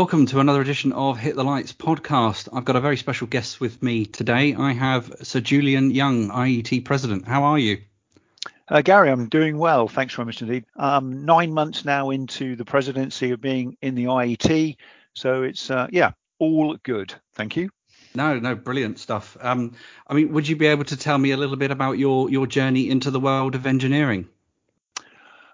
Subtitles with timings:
[0.00, 2.48] Welcome to another edition of Hit the Lights podcast.
[2.54, 4.54] I've got a very special guest with me today.
[4.54, 7.28] I have Sir Julian Young, IET President.
[7.28, 7.82] How are you?
[8.66, 9.88] Uh, Gary, I'm doing well.
[9.88, 10.64] Thanks very much indeed.
[10.74, 14.76] Um, nine months now into the presidency of being in the IET.
[15.12, 17.12] So it's, uh, yeah, all good.
[17.34, 17.68] Thank you.
[18.14, 19.36] No, no, brilliant stuff.
[19.38, 19.74] Um,
[20.06, 22.46] I mean, would you be able to tell me a little bit about your, your
[22.46, 24.30] journey into the world of engineering?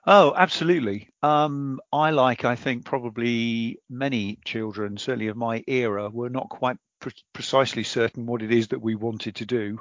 [0.07, 1.09] Oh, absolutely.
[1.23, 6.77] Um, I like, I think, probably many children, certainly of my era, were not quite
[7.01, 9.81] pre- precisely certain what it is that we wanted to do.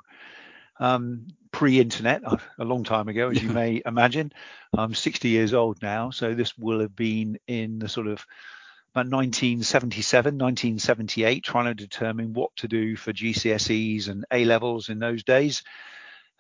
[0.80, 2.24] Um, pre-internet,
[2.60, 4.32] a long time ago, as you may imagine.
[4.78, 8.26] I'm 60 years old now, so this will have been in the sort of
[8.96, 15.00] about 1977, 1978, trying to determine what to do for GCSEs and A levels in
[15.00, 15.64] those days.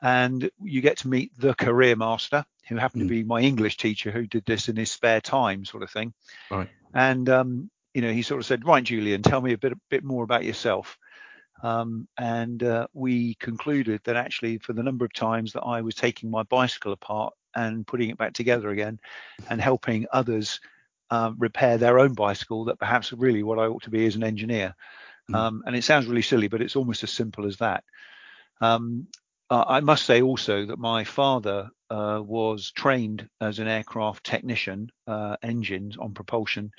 [0.02, 3.08] And you get to meet the career master, who happened mm.
[3.08, 6.14] to be my English teacher who did this in his spare time, sort of thing.
[6.50, 6.70] Right.
[6.94, 9.80] And um, you know, he sort of said, "Right, Julian, tell me a bit a
[9.90, 10.98] bit more about yourself."
[11.64, 15.96] Um, and uh, we concluded that actually, for the number of times that I was
[15.96, 19.00] taking my bicycle apart and putting it back together again,
[19.50, 20.60] and helping others
[21.10, 24.24] uh, repair their own bicycle, that perhaps really what I ought to be is an
[24.24, 24.76] engineer.
[25.32, 25.36] Mm.
[25.36, 27.84] Um, and it sounds really silly, but it's almost as simple as that.
[28.62, 29.08] Um,
[29.50, 34.92] uh, I must say also that my father uh, was trained as an aircraft technician,
[35.08, 36.72] uh, engines on propulsion,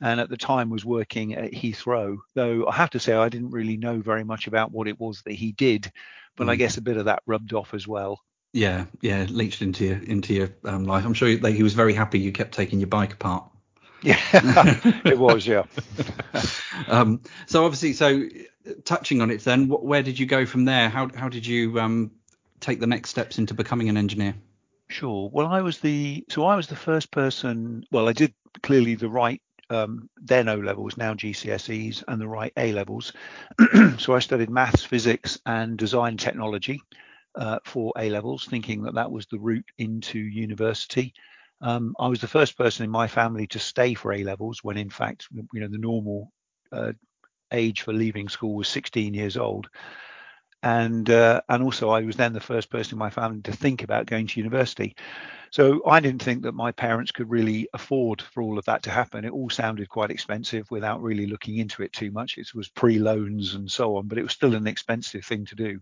[0.00, 2.16] and at the time was working at Heathrow.
[2.34, 5.22] Though I have to say I didn't really know very much about what it was
[5.22, 5.90] that he did,
[6.36, 6.50] but mm.
[6.50, 8.20] I guess a bit of that rubbed off as well.
[8.52, 11.04] Yeah, yeah, leached into your into your um, life.
[11.04, 13.50] I'm sure he, he was very happy you kept taking your bike apart.
[14.02, 14.20] Yeah,
[15.04, 15.46] it was.
[15.46, 15.64] Yeah.
[16.88, 18.28] um, so obviously, so
[18.84, 20.88] touching on it, then, where did you go from there?
[20.88, 22.12] How how did you um,
[22.64, 24.34] take the next steps into becoming an engineer?
[24.88, 25.30] Sure.
[25.32, 27.84] Well, I was the so I was the first person.
[27.90, 32.52] Well, I did clearly the right um, then O levels, now GCSEs, and the right
[32.56, 33.12] A levels.
[33.98, 36.80] so I studied maths, physics, and design technology
[37.34, 41.12] uh, for A levels, thinking that that was the route into university.
[41.60, 44.76] Um, I was the first person in my family to stay for A levels, when
[44.76, 46.30] in fact, you know, the normal
[46.72, 46.92] uh,
[47.52, 49.68] age for leaving school was 16 years old
[50.64, 53.82] and uh, and also I was then the first person in my family to think
[53.82, 54.96] about going to university.
[55.50, 58.90] So I didn't think that my parents could really afford for all of that to
[58.90, 59.24] happen.
[59.24, 62.38] It all sounded quite expensive without really looking into it too much.
[62.38, 65.80] It was pre-loans and so on, but it was still an expensive thing to do,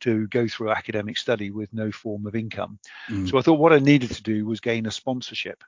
[0.00, 2.78] to go through academic study with no form of income.
[3.08, 3.30] Mm.
[3.30, 5.64] So I thought what I needed to do was gain a sponsorship.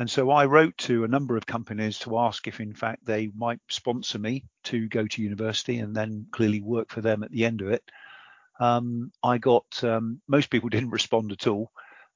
[0.00, 3.30] And so I wrote to a number of companies to ask if, in fact, they
[3.36, 7.44] might sponsor me to go to university and then clearly work for them at the
[7.44, 7.84] end of it.
[8.58, 11.70] Um, I got um, most people didn't respond at all.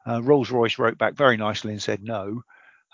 [0.07, 2.41] Uh, Rolls Royce wrote back very nicely and said no.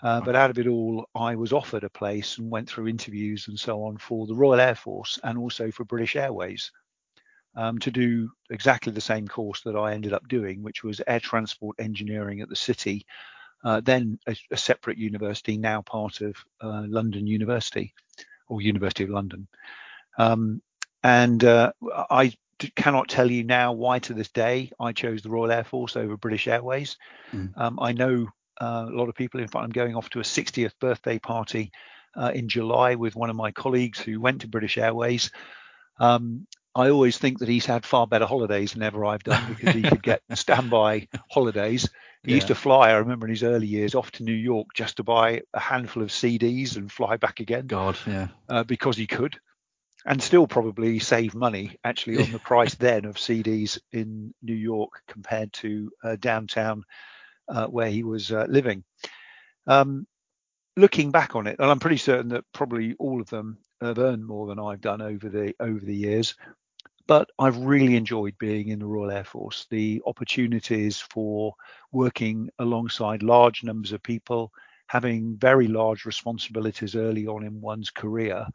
[0.03, 3.47] Uh, but out of it all, I was offered a place and went through interviews
[3.47, 6.69] and so on for the Royal Air Force and also for British Airways
[7.55, 11.21] um, to do exactly the same course that I ended up doing, which was air
[11.21, 13.05] transport engineering at the City
[13.63, 17.93] uh, then a, a, separate university, now part of uh, London University
[18.47, 19.47] or University of London.
[20.17, 20.61] Um,
[21.03, 21.71] and uh,
[22.09, 22.33] I
[22.75, 26.17] cannot tell you now why to this day I chose the Royal Air Force over
[26.17, 26.97] British Airways.
[27.33, 27.51] Mm.
[27.55, 28.27] Um, I know
[28.59, 29.39] uh, a lot of people.
[29.39, 31.71] In fact, I'm going off to a 60th birthday party
[32.15, 35.31] uh, in July with one of my colleagues who went to British Airways.
[35.99, 39.75] Um, I always think that he's had far better holidays than ever I've done because
[39.75, 41.89] he could get standby holidays.
[42.23, 42.35] He yeah.
[42.35, 45.03] used to fly, I remember in his early years, off to New York just to
[45.03, 47.65] buy a handful of CDs and fly back again.
[47.65, 48.27] God, yeah.
[48.47, 49.39] Uh, because he could.
[50.05, 55.01] And still probably save money actually on the price then of CDs in New York
[55.07, 56.83] compared to uh, downtown
[57.47, 58.83] uh, where he was uh, living.
[59.67, 60.07] Um,
[60.75, 64.25] looking back on it, and I'm pretty certain that probably all of them have earned
[64.25, 66.35] more than I've done over the over the years
[67.07, 69.67] but I've really enjoyed being in the Royal Air Force.
[69.69, 71.53] The opportunities for
[71.91, 74.51] working alongside large numbers of people,
[74.87, 78.45] having very large responsibilities early on in one's career,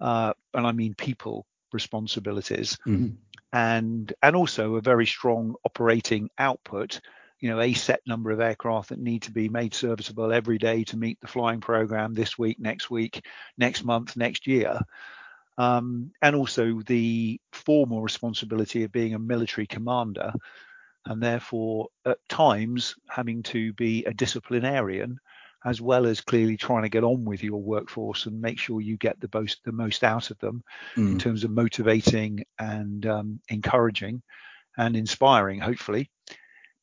[0.00, 3.16] uh, and I mean people responsibilities, mm-hmm.
[3.52, 7.00] and and also a very strong operating output.
[7.40, 10.84] You know, a set number of aircraft that need to be made serviceable every day
[10.84, 13.22] to meet the flying program this week, next week,
[13.58, 14.80] next month, next year
[15.58, 20.32] um, and also the formal responsibility of being a military commander,
[21.06, 25.18] and therefore at times having to be a disciplinarian
[25.64, 28.96] as well as clearly trying to get on with your workforce and make sure you
[28.98, 30.62] get the most the most out of them
[30.94, 31.12] mm.
[31.12, 34.22] in terms of motivating and um, encouraging
[34.76, 36.10] and inspiring, hopefully.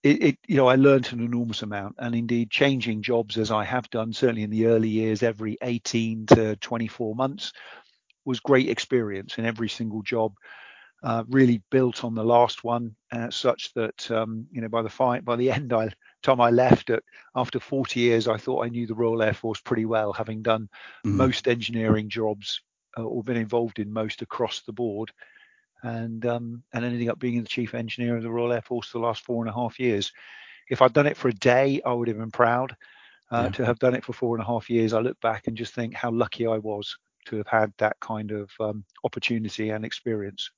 [0.03, 3.63] it, it, you know, I learned an enormous amount, and indeed changing jobs as I
[3.65, 7.53] have done, certainly in the early years, every 18 to 24 months,
[8.25, 10.33] was great experience in every single job.
[11.03, 14.89] Uh, really built on the last one, uh, such that um, you know by the
[14.89, 15.89] fight by the end, I
[16.21, 17.03] time I left at
[17.35, 20.69] after 40 years, I thought I knew the Royal Air Force pretty well, having done
[21.05, 21.13] mm.
[21.13, 22.61] most engineering jobs
[22.97, 25.11] uh, or been involved in most across the board
[25.83, 28.99] and um, and ending up being the chief engineer of the Royal Air Force for
[28.99, 30.11] the last four and a half years.
[30.69, 32.75] If I'd done it for a day, I would have been proud.
[33.31, 33.49] Uh, yeah.
[33.49, 35.73] To have done it for four and a half years, I look back and just
[35.73, 40.51] think how lucky I was to have had that kind of um, opportunity and experience.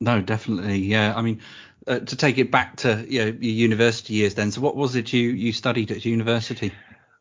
[0.00, 1.14] No, definitely, yeah.
[1.14, 1.40] I mean,
[1.86, 4.50] uh, to take it back to you know, your university years, then.
[4.50, 6.72] So, what was it you you studied at university?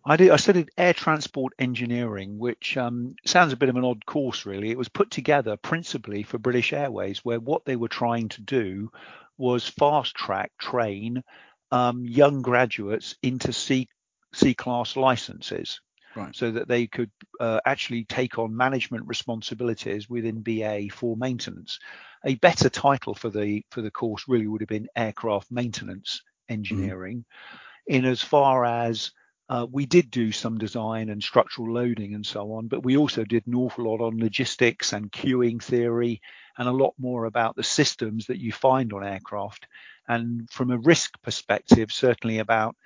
[0.04, 0.32] I did.
[0.32, 4.72] I studied air transport engineering, which um, sounds a bit of an odd course, really.
[4.72, 8.92] It was put together principally for British Airways, where what they were trying to do
[9.38, 11.24] was fast track train
[11.72, 13.90] um, young graduates into C
[14.34, 15.82] C class licenses,
[16.16, 16.36] right.
[16.36, 21.80] so that they could uh, actually take on management responsibilities within BA for maintenance.
[22.26, 26.54] A better title for the for the course really would have been aircraft maintenance mm-hmm.
[26.54, 27.96] engineering, mm.
[27.96, 29.12] in as far as
[29.52, 33.26] uh, we did do some design and structural loading and so on, but we also
[33.26, 36.22] did an awful lot on logistics and queuing theory
[36.58, 39.68] and a lot more about the systems that you find on aircraft.
[40.08, 42.78] And from a risk perspective, certainly about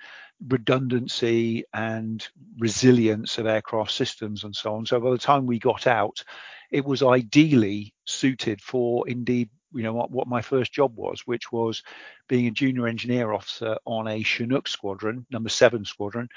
[0.46, 2.26] redundancy and
[2.58, 4.86] resilience of aircraft systems and so on.
[4.86, 6.22] So by the time we got out,
[6.70, 11.52] it was ideally suited for indeed you know what, what my first job was, which
[11.52, 11.82] was
[12.28, 16.28] being a junior engineer officer on a Chinook squadron, number seven squadron,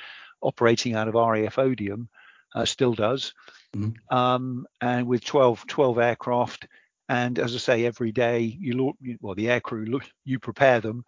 [0.41, 2.07] operating out of RAF Odiham,
[2.53, 3.33] uh, still does,
[3.75, 4.15] mm-hmm.
[4.15, 6.67] um, and with 12, 12 aircraft.
[7.07, 11.05] And as I say, every day you, look well, the aircrew, you prepare them,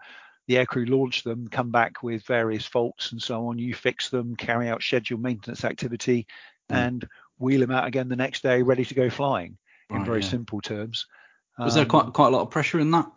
[0.47, 3.59] the aircrew launch them, come back with various faults and so on.
[3.59, 6.27] You fix them, carry out scheduled maintenance activity,
[6.69, 6.81] mm-hmm.
[6.81, 7.07] and
[7.39, 9.57] wheel them out again the next day, ready to go flying.
[9.89, 10.29] Right, in very yeah.
[10.29, 11.05] simple terms.
[11.59, 13.11] Was there quite um, quite a lot of pressure in that?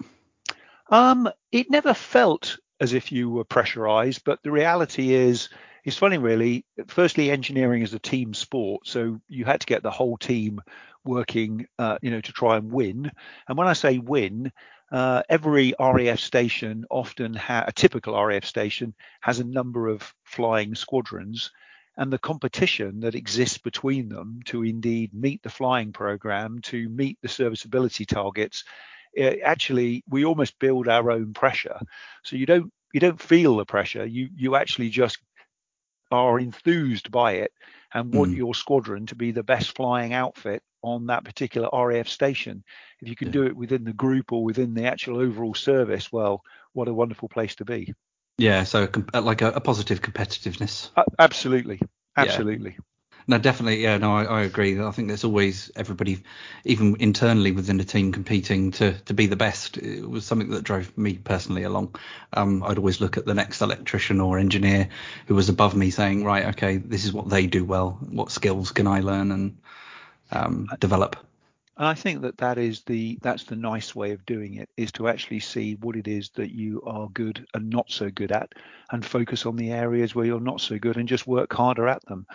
[0.90, 5.48] Um, it never felt as if you were pressurized, but the reality is,
[5.84, 6.64] it's funny really.
[6.88, 10.60] Firstly, engineering is a team sport, so you had to get the whole team
[11.04, 13.10] working, uh, you know, to try and win.
[13.48, 14.50] And when I say win,
[14.94, 20.76] uh, every RAF station often ha- a typical RAF station has a number of flying
[20.76, 21.50] squadrons,
[21.96, 27.18] and the competition that exists between them to indeed meet the flying program, to meet
[27.22, 28.62] the serviceability targets,
[29.16, 31.80] eh, actually we almost build our own pressure.
[32.22, 34.06] So you don't you don't feel the pressure.
[34.06, 35.18] You you actually just
[36.12, 37.50] are enthused by it
[37.92, 38.36] and want mm.
[38.36, 42.62] your squadron to be the best flying outfit on that particular RAF station.
[43.00, 43.32] If you can yeah.
[43.32, 46.42] do it within the group or within the actual overall service, well,
[46.72, 47.94] what a wonderful place to be.
[48.36, 50.90] Yeah, so like a, a positive competitiveness.
[50.96, 51.80] Uh, absolutely,
[52.16, 52.72] absolutely.
[52.72, 52.84] Yeah.
[53.26, 53.82] No, definitely.
[53.82, 54.78] Yeah, no, I, I, agree.
[54.78, 56.22] I think there's always everybody,
[56.64, 59.78] even internally within the team, competing to to be the best.
[59.78, 61.94] It was something that drove me personally along.
[62.34, 64.90] Um, I'd always look at the next electrician or engineer
[65.26, 67.98] who was above me, saying, right, okay, this is what they do well.
[68.10, 69.56] What skills can I learn and
[70.34, 71.16] um, develop?
[71.76, 74.92] And I think that that is the that's the nice way of doing it is
[74.92, 78.52] to actually see what it is that you are good and not so good at,
[78.90, 82.04] and focus on the areas where you're not so good and just work harder at
[82.06, 82.26] them.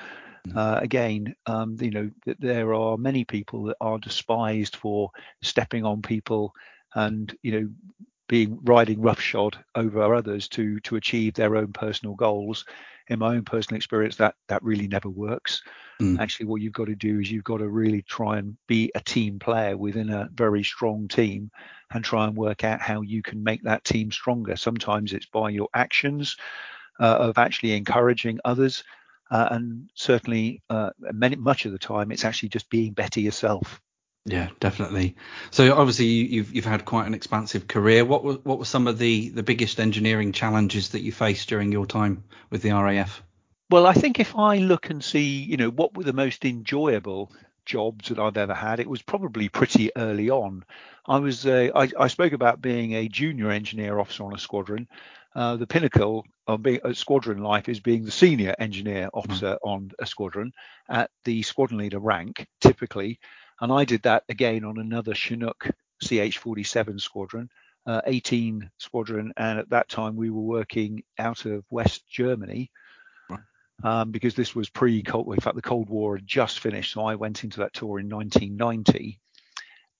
[0.48, 0.58] Mm.
[0.58, 6.02] Uh, again, um, you know, there are many people that are despised for stepping on
[6.02, 6.54] people
[6.96, 7.70] and you know
[8.30, 12.64] being riding roughshod over others to to achieve their own personal goals.
[13.08, 15.64] In my own personal experience, that that really never works.
[16.00, 16.20] Mm.
[16.20, 19.02] Actually, what you've got to do is you've got to really try and be a
[19.02, 21.50] team player within a very strong team
[21.92, 24.56] and try and work out how you can make that team stronger.
[24.56, 26.38] Sometimes it's by your actions
[27.00, 28.84] uh, of actually encouraging others.
[29.32, 33.82] Uh, and certainly, uh, many, much of the time, it's actually just being better yourself.
[34.30, 35.16] Yeah, definitely.
[35.50, 38.06] So obviously you've you've had quite an expansive career.
[38.06, 41.72] What were what were some of the the biggest engineering challenges that you faced during
[41.72, 43.24] your time with the RAF?
[43.72, 47.32] Well, I think if I look and see, you know, what were the most enjoyable
[47.66, 50.64] jobs that I've ever had, it was probably pretty early on.
[51.08, 54.88] I was, uh, I, I, spoke about being a junior engineer officer on a squadron.
[55.36, 59.68] Uh, the pinnacle of being a squadron life is being the senior engineer officer mm.
[59.68, 60.52] on a squadron
[60.90, 63.20] at the squadron leader rank, typically.
[63.62, 65.70] And I did that again on another Chinook
[66.02, 67.50] CH-47 squadron.
[67.86, 72.70] Uh, 18 squadron, and at that time we were working out of West Germany,
[73.84, 75.34] um, because this was pre-Cold.
[75.34, 78.10] In fact, the Cold War had just finished, so I went into that tour in
[78.10, 79.20] 1990.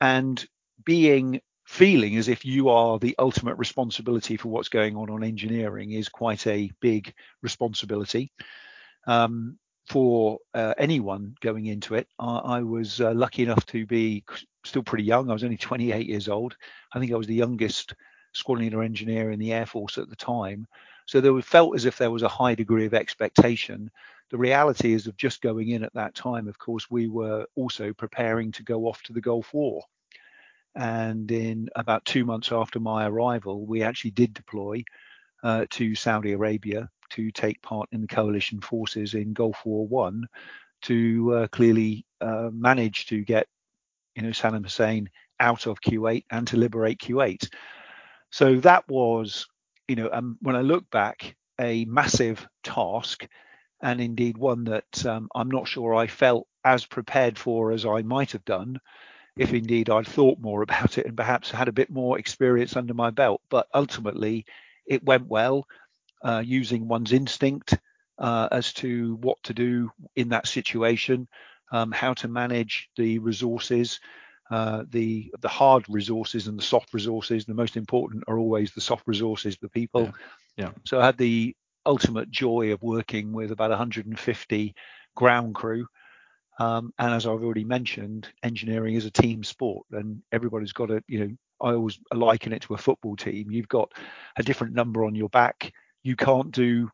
[0.02, 0.46] And
[0.84, 5.92] being feeling as if you are the ultimate responsibility for what's going on on engineering
[5.92, 8.32] is quite a big responsibility.
[9.08, 9.58] Um,
[9.90, 14.24] for uh, anyone going into it, I, I was uh, lucky enough to be
[14.64, 15.30] still pretty young.
[15.30, 16.56] I was only 28 years old.
[16.94, 17.96] I think I was the youngest
[18.34, 20.68] squadron leader engineer in the Air Force at the time.
[21.08, 23.90] So there was, felt as if there was a high degree of expectation.
[24.30, 27.92] The reality is of just going in at that time, of course, we were also
[27.94, 29.82] preparing to go off to the Gulf War.
[30.76, 34.84] And in about two months after my arrival, we actually did deploy
[35.42, 40.28] uh, to Saudi Arabia to take part in the coalition forces in Gulf War One
[40.84, 43.48] to uh, clearly uh, manage to get
[44.16, 47.50] you know Saddam Hussein out of Kuwait and to liberate Kuwait.
[48.32, 49.48] So that was
[49.88, 53.28] you know um, when I look back a massive task
[53.82, 58.02] and indeed one that um, I'm not sure I felt as prepared for as I
[58.02, 58.80] might have done
[59.38, 62.94] if indeed I'd thought more about it and perhaps had a bit more experience under
[62.94, 63.42] my belt.
[63.50, 64.46] But ultimately,
[64.86, 65.66] it went well
[66.24, 67.78] uh, using one's instinct
[68.18, 71.28] uh, as to what to do in that situation,
[71.72, 74.00] um, how to manage the resources,
[74.52, 77.46] uh, the the hard resources and the soft resources.
[77.46, 80.04] The most important are always the soft resources, the people.
[80.58, 80.66] Yeah.
[80.66, 80.72] yeah.
[80.86, 84.76] So I had the ultimate joy of working with about 150
[85.16, 85.88] ground crew.
[86.60, 91.02] Um, and as I've already mentioned, engineering is a team sport, and everybody's got to,
[91.08, 93.50] you know, I always liken it to a football team.
[93.50, 93.94] You've got
[94.36, 95.74] a different number on your back
[96.10, 96.90] you can't do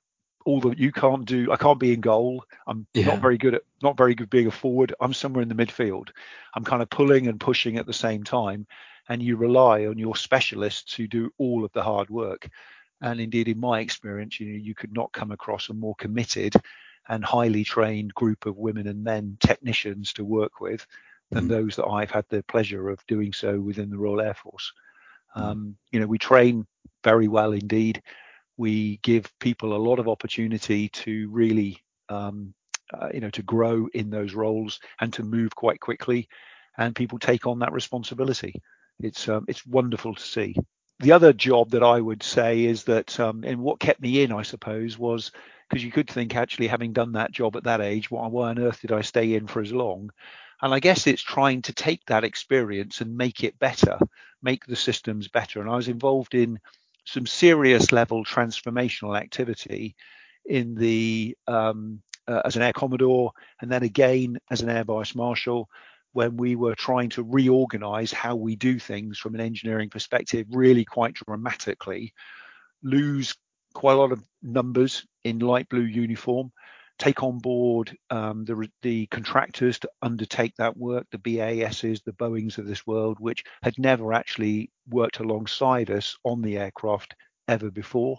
[0.45, 2.43] all the you can't do I can't be in goal.
[2.67, 3.05] I'm yeah.
[3.05, 4.93] not very good at not very good being a forward.
[4.99, 6.09] I'm somewhere in the midfield.
[6.53, 8.67] I'm kind of pulling and pushing at the same time
[9.07, 12.49] and you rely on your specialists who do all of the hard work.
[13.01, 16.53] And indeed in my experience, you know, you could not come across a more committed
[17.07, 20.85] and highly trained group of women and men technicians to work with
[21.31, 21.49] than mm.
[21.49, 24.73] those that I've had the pleasure of doing so within the Royal Air Force.
[25.35, 25.41] Mm.
[25.41, 26.65] Um, you know, we train
[27.03, 28.01] very well indeed
[28.57, 32.53] we give people a lot of opportunity to really um,
[32.93, 36.27] uh, you know to grow in those roles and to move quite quickly
[36.77, 38.53] and people take on that responsibility.
[38.99, 40.55] It's um, it's wonderful to see.
[40.99, 44.31] The other job that i would say is that um, and what kept me in
[44.31, 45.31] i suppose was
[45.69, 48.59] because you could think actually having done that job at that age why, why on
[48.59, 50.09] earth did i stay in for as long?
[50.61, 53.97] And i guess it's trying to take that experience and make it better
[54.41, 55.59] make the systems better.
[55.59, 56.59] And i was involved in
[57.05, 59.95] some serious level transformational activity
[60.45, 63.31] in the um, uh, as an air commodore
[63.61, 65.69] and then again as an air vice marshal
[66.13, 70.85] when we were trying to reorganize how we do things from an engineering perspective really
[70.85, 72.13] quite dramatically.
[72.83, 73.35] Lose
[73.73, 76.51] quite a lot of numbers in light blue uniform
[76.97, 82.57] take on board um, the, the contractors to undertake that work, the BAEs, the Boeings
[82.57, 87.15] of this world, which had never actually worked alongside us on the aircraft
[87.47, 88.17] ever before.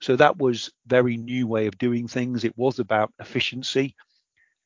[0.00, 2.44] So that was very new way of doing things.
[2.44, 3.94] It was about efficiency.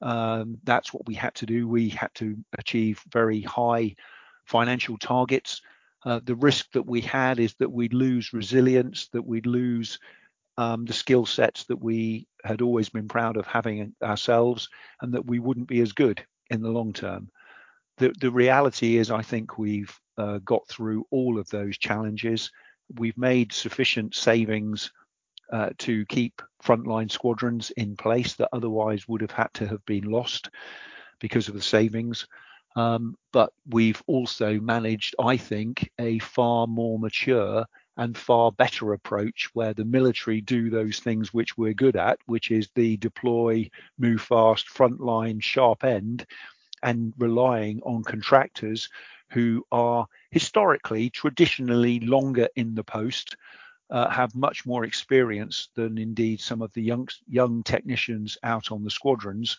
[0.00, 1.68] Um, that's what we had to do.
[1.68, 3.95] We had to achieve very high
[4.47, 5.61] financial targets.
[6.04, 9.99] Uh, the risk that we had is that we'd lose resilience, that we'd lose
[10.58, 14.68] um, the skill sets that we had always been proud of having ourselves,
[15.00, 17.30] and that we wouldn't be as good in the long term.
[17.98, 22.50] The, the reality is, I think we've uh, got through all of those challenges.
[22.96, 24.92] We've made sufficient savings
[25.52, 30.04] uh, to keep frontline squadrons in place that otherwise would have had to have been
[30.04, 30.50] lost
[31.20, 32.26] because of the savings.
[32.74, 37.64] Um, but we've also managed, I think, a far more mature
[37.98, 42.50] and far better approach where the military do those things which we're good at, which
[42.52, 46.24] is the deploy, move fast, frontline, sharp end,
[46.82, 48.88] and relying on contractors
[49.30, 53.36] who are historically, traditionally longer in the post,
[53.90, 58.84] uh, have much more experience than indeed some of the young, young technicians out on
[58.84, 59.58] the squadrons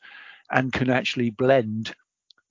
[0.50, 1.94] and can actually blend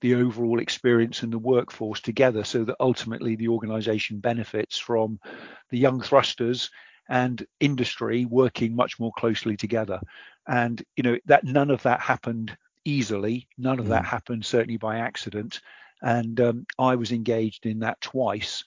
[0.01, 5.19] the overall experience and the workforce together so that ultimately the organization benefits from
[5.69, 6.69] the young thrusters
[7.09, 9.99] and industry working much more closely together.
[10.47, 13.47] And you know that none of that happened easily.
[13.57, 13.89] None of mm.
[13.89, 15.61] that happened certainly by accident.
[16.01, 18.63] And um, i was engaged in that twice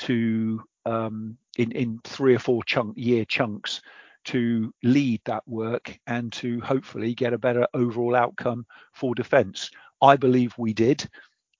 [0.00, 3.80] to um, in in three or four chunk year chunks
[4.24, 9.70] to lead that work and to hopefully get a better overall outcome for defence
[10.00, 11.08] I believe we did.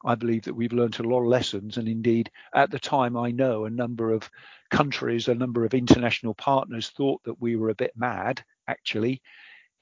[0.05, 1.77] I believe that we've learned a lot of lessons.
[1.77, 4.31] And indeed, at the time, I know a number of
[4.71, 9.21] countries, a number of international partners thought that we were a bit mad, actually,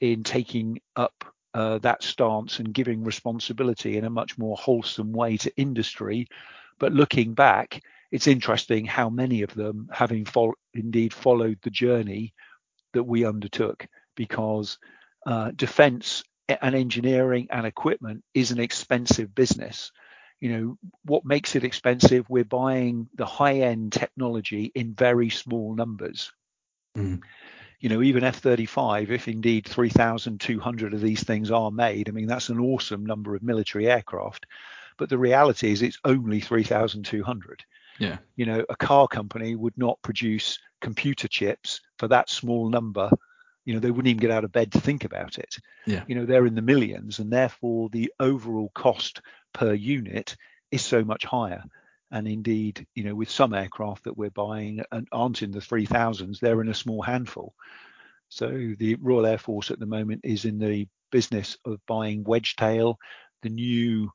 [0.01, 5.37] in taking up uh, that stance and giving responsibility in a much more wholesome way
[5.39, 6.27] to industry.
[6.79, 7.83] But looking back,
[8.13, 12.35] it's interesting how many of them, having fo- indeed followed the journey
[12.93, 14.79] that we undertook, because
[15.27, 19.93] uh, defence and engineering and equipment is an expensive business.
[20.41, 22.29] You know, what makes it expensive?
[22.29, 26.33] We're buying the high end technology in very small numbers.
[26.97, 27.23] Mm.
[27.81, 32.27] You know, even F 35, if indeed 3,200 of these things are made, I mean,
[32.27, 34.47] that's an awesome number of military aircraft.
[34.99, 37.65] But the reality is it's only 3,200.
[37.99, 38.19] Yeah.
[38.37, 43.11] You know, a car company would not produce computer chips for that small number
[43.67, 45.57] you know they wouldn't even get out of bed to think about it.
[45.85, 46.05] Yeah.
[46.07, 49.21] You know they're in the millions and therefore the overall cost
[49.53, 50.37] per unit
[50.71, 51.63] is so much higher.
[52.11, 56.39] And indeed you know with some aircraft that we're buying and aren't in the 3000s
[56.41, 57.53] they're in a small handful.
[58.29, 62.97] So the royal air force at the moment is in the business of buying wedgetail
[63.43, 64.11] the new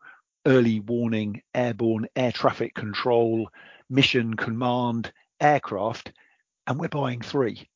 [0.45, 3.49] early warning airborne air traffic control
[3.89, 6.11] mission command aircraft
[6.67, 7.69] and we're buying three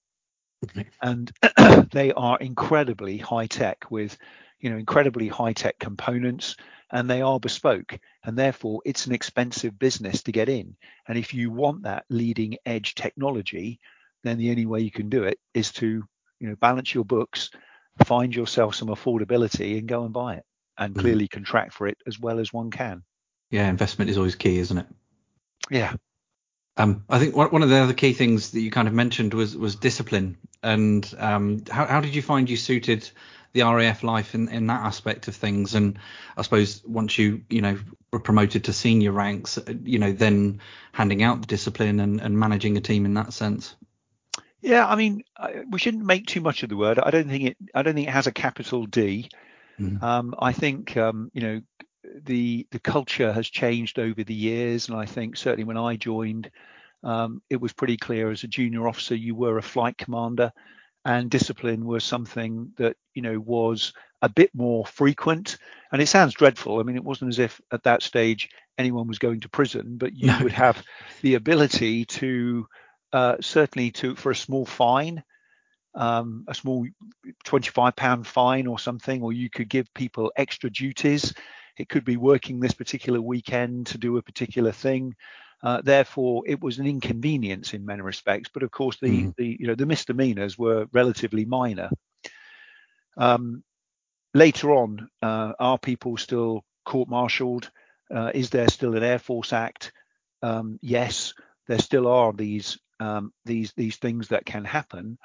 [1.02, 1.32] and
[1.92, 4.18] they are incredibly high tech with
[4.60, 6.56] you know incredibly high tech components
[6.92, 10.76] and they are bespoke and therefore it's an expensive business to get in.
[11.08, 13.80] And if you want that leading edge technology
[14.24, 16.04] then the only way you can do it is to
[16.40, 17.50] you know balance your books
[18.06, 20.44] find yourself some affordability and go and buy it
[20.78, 21.02] and mm-hmm.
[21.02, 23.04] clearly contract for it as well as one can.
[23.52, 24.88] Yeah investment is always key isn't it?
[25.70, 25.94] Yeah
[26.78, 29.56] um, I think one of the other key things that you kind of mentioned was
[29.56, 30.38] was discipline.
[30.62, 33.10] And um, how, how did you find you suited
[33.54, 35.74] the RAF life in, in that aspect of things?
[35.74, 35.98] And
[36.36, 37.78] I suppose once you you know
[38.12, 40.60] were promoted to senior ranks, uh, you know then
[40.92, 43.76] handing out the discipline and, and managing a team in that sense.
[44.62, 45.24] Yeah, I mean,
[45.70, 46.98] we shouldn't make too much of the word.
[47.00, 47.58] I don't think it.
[47.74, 49.30] I don't think it has a capital D.
[49.80, 50.02] Mm.
[50.02, 51.62] Um, I think um, you know
[52.24, 56.50] the the culture has changed over the years, and I think certainly when I joined,
[57.04, 60.52] um, it was pretty clear as a junior officer you were a flight commander,
[61.04, 65.58] and discipline was something that you know was a bit more frequent.
[65.92, 66.80] And it sounds dreadful.
[66.80, 70.16] I mean, it wasn't as if at that stage anyone was going to prison, but
[70.16, 70.40] you no.
[70.42, 70.82] would have
[71.22, 72.68] the ability to
[73.14, 75.24] uh, certainly to for a small fine.
[75.94, 76.86] Um, a small
[77.46, 81.34] 25 pound fine or something, or you could give people extra duties
[81.78, 85.16] it could be working this particular weekend to do a particular thing.
[85.64, 88.50] Uh, therefore, it was an inconvenience in many respects.
[88.54, 89.36] But of course, the, mm.
[89.36, 91.90] the you know the misdemeanors were relatively minor.
[93.18, 93.64] Um,
[94.34, 97.72] later on, uh, are people still court-martialed?
[98.14, 99.92] Uh, is there still an Air Force Act?
[100.44, 101.34] Um, yes,
[101.68, 105.18] there still are these um, these these things that can happen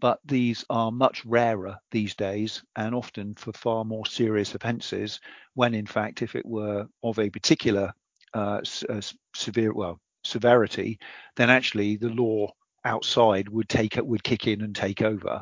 [0.00, 5.20] but these are much rarer these days and often for far more serious offences
[5.54, 7.92] when in fact if it were of a particular
[8.34, 9.00] uh, uh,
[9.34, 10.98] severe well severity
[11.36, 12.52] then actually the law
[12.86, 15.38] outside would take would kick in and take over.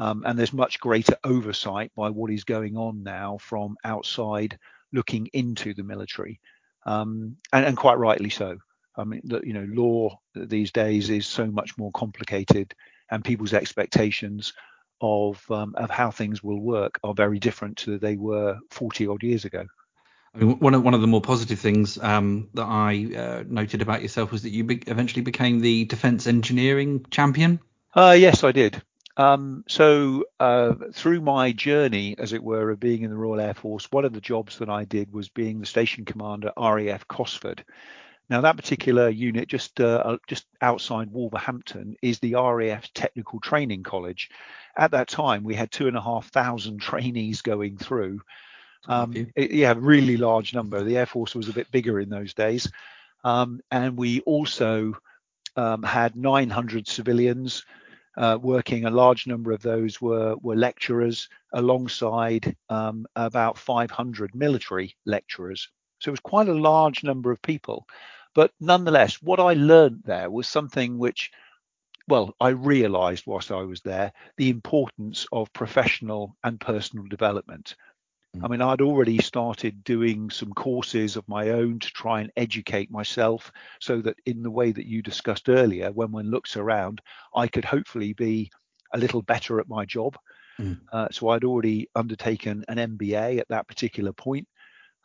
[0.00, 4.58] Um, and there's much greater oversight by what is going on now from outside
[4.92, 6.40] looking into the military.
[6.84, 8.58] Um, and, and quite rightly so.
[8.96, 12.74] I mean, you know, law these days is so much more complicated
[13.10, 14.52] and people's expectations
[15.00, 19.22] of um, of how things will work are very different to they were 40 odd
[19.22, 19.66] years ago.
[20.34, 23.82] I mean, one of one of the more positive things um, that I uh, noted
[23.82, 27.60] about yourself was that you be- eventually became the defence engineering champion.
[27.94, 28.82] Uh, yes, I did.
[29.16, 33.54] Um, so uh, through my journey, as it were, of being in the Royal Air
[33.54, 37.64] Force, one of the jobs that I did was being the station commander RAF Cosford,
[38.30, 43.82] now, that particular unit, just uh, uh, just outside Wolverhampton, is the RAF Technical Training
[43.82, 44.30] College.
[44.76, 48.22] At that time, we had two and a half thousand trainees going through.
[48.86, 50.82] Um, it, yeah, really large number.
[50.82, 52.70] The Air Force was a bit bigger in those days,
[53.24, 54.96] um, and we also
[55.56, 57.64] um, had 900 civilians
[58.16, 58.86] uh, working.
[58.86, 65.68] A large number of those were were lecturers, alongside um, about 500 military lecturers.
[66.00, 67.86] So it was quite a large number of people.
[68.34, 71.30] But nonetheless, what I learned there was something which,
[72.08, 77.76] well, I realized whilst I was there the importance of professional and personal development.
[78.42, 82.90] I mean, I'd already started doing some courses of my own to try and educate
[82.90, 87.00] myself so that in the way that you discussed earlier, when one looks around,
[87.34, 88.50] I could hopefully be
[88.92, 90.16] a little better at my job.
[90.58, 90.80] Mm.
[90.92, 94.48] Uh, so I'd already undertaken an MBA at that particular point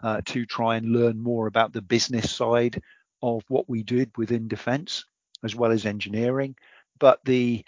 [0.02, 2.82] uh, to try and learn more about the business side
[3.22, 5.06] of what we did within defense
[5.44, 6.56] as well as engineering.
[7.00, 7.64] But the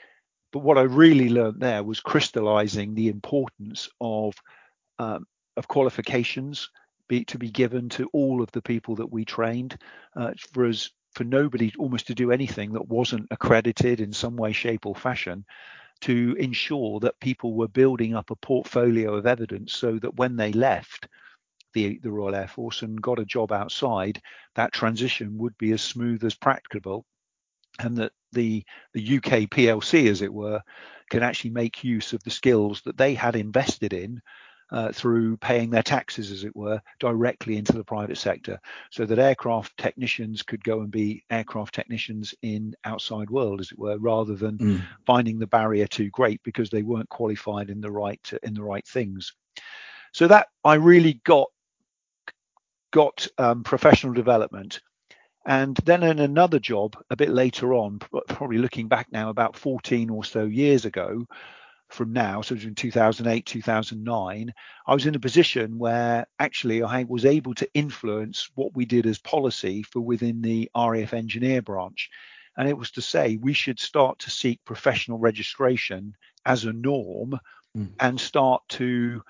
[0.51, 4.35] but what I really learned there was crystallizing the importance of
[4.99, 6.69] um, of qualifications
[7.07, 9.77] be, to be given to all of the people that we trained.
[10.15, 14.51] Uh, for us, for nobody almost to do anything that wasn't accredited in some way,
[14.51, 15.45] shape, or fashion
[16.01, 20.51] to ensure that people were building up a portfolio of evidence so that when they
[20.51, 21.07] left
[21.73, 24.21] the, the Royal Air Force and got a job outside,
[24.55, 27.05] that transition would be as smooth as practicable
[27.79, 30.61] and that the the UK PLC, as it were,
[31.09, 34.21] can actually make use of the skills that they had invested in
[34.71, 39.19] uh, through paying their taxes, as it were, directly into the private sector, so that
[39.19, 44.35] aircraft technicians could go and be aircraft technicians in outside world, as it were, rather
[44.35, 44.81] than mm.
[45.05, 48.87] finding the barrier too great because they weren't qualified in the right in the right
[48.87, 49.33] things.
[50.13, 51.49] So that I really got
[52.91, 54.81] got um, professional development.
[55.45, 60.09] And then in another job a bit later on, probably looking back now about 14
[60.09, 61.25] or so years ago,
[61.91, 64.53] from now, so in 2008, 2009,
[64.87, 69.05] I was in a position where actually I was able to influence what we did
[69.05, 72.09] as policy for within the RAF engineer branch.
[72.57, 77.37] And it was to say we should start to seek professional registration as a norm
[77.77, 77.89] mm.
[77.99, 79.21] and start to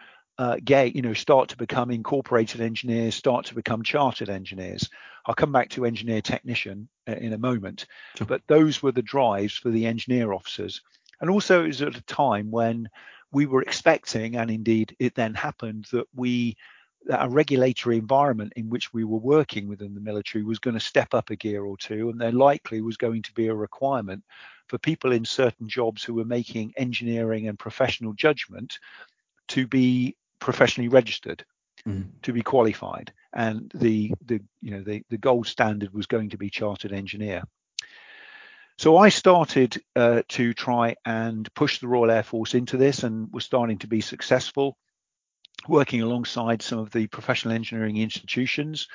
[0.42, 4.90] uh, get, you know, start to become incorporated engineers, start to become chartered engineers.
[5.28, 8.26] I'll come back to engineer technician uh, in a moment, sure.
[8.26, 10.82] but those were the drives for the engineer officers.
[11.20, 12.90] And also, it was at a time when
[13.32, 16.58] we were expecting, and indeed it then happened, that we
[17.06, 20.80] that a regulatory environment in which we were working within the military was going to
[20.80, 24.24] step up a gear or two, and there likely was going to be a requirement
[24.70, 28.80] for people in certain jobs who were making engineering and professional judgment
[29.48, 31.46] to be professionally registered,
[31.88, 32.10] mm.
[32.24, 36.38] to be qualified, and the the you know the the gold standard was going to
[36.38, 37.44] be chartered engineer.
[38.78, 43.32] So I started uh, to try and push the Royal Air Force into this and
[43.32, 44.76] was starting to be successful,
[45.68, 48.88] working alongside some of the professional engineering institutions.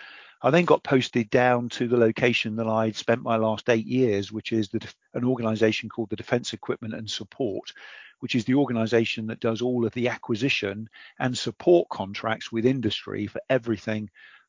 [0.42, 4.32] I then got posted down to the location that I'd spent my last eight years,
[4.32, 7.72] which is the, an organization called the Defense Equipment and Support,
[8.20, 13.26] which is the organization that does all of the acquisition and support contracts with industry
[13.26, 14.08] for everything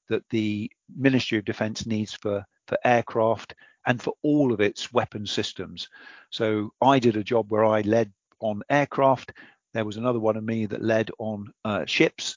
[0.10, 3.54] that the Ministry of Defense needs for, for aircraft
[3.86, 5.88] and for all of its weapon systems.
[6.30, 9.34] So I did a job where I led on aircraft.
[9.74, 12.36] There was another one of me that led on uh, ships.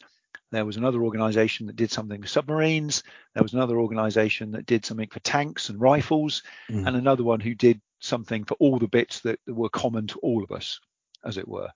[0.53, 3.03] There was another organization that did something for submarines.
[3.35, 6.87] There was another organization that did something for tanks and rifles, mm.
[6.87, 10.43] and another one who did something for all the bits that were common to all
[10.43, 10.81] of us,
[11.25, 11.71] as it were.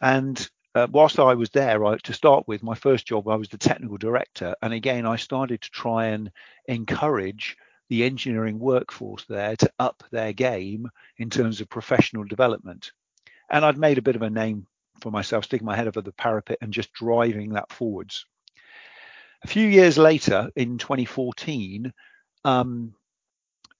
[0.00, 3.48] And uh, whilst I was there, I, to start with, my first job, I was
[3.48, 4.54] the technical director.
[4.62, 6.30] And again, I started to try and
[6.66, 7.56] encourage
[7.88, 10.88] the engineering workforce there to up their game
[11.18, 12.92] in terms of professional development.
[13.50, 14.66] And I'd made a bit of a name
[15.02, 18.24] for myself, sticking my head over the parapet and just driving that forwards.
[19.44, 21.92] A few years later, in 2014,
[22.44, 22.94] um,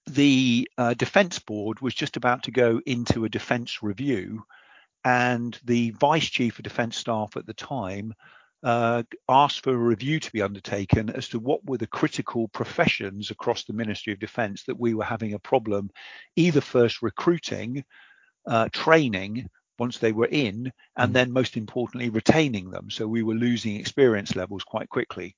[0.05, 4.43] the uh, Defence Board was just about to go into a defence review,
[5.03, 8.13] and the Vice Chief of Defence Staff at the time
[8.63, 13.29] uh, asked for a review to be undertaken as to what were the critical professions
[13.29, 15.89] across the Ministry of Defence that we were having a problem
[16.35, 17.83] either first recruiting,
[18.47, 21.13] uh, training once they were in, and mm.
[21.13, 22.89] then most importantly, retaining them.
[22.89, 25.35] So we were losing experience levels quite quickly.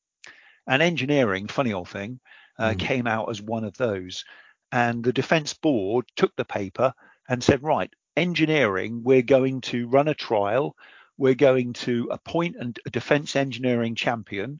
[0.67, 2.19] And engineering, funny old thing,
[2.59, 2.79] uh, mm.
[2.79, 4.23] came out as one of those.
[4.71, 6.93] And the Defence Board took the paper
[7.27, 10.75] and said, right, engineering, we're going to run a trial
[11.17, 14.59] we're going to appoint a defense engineering champion.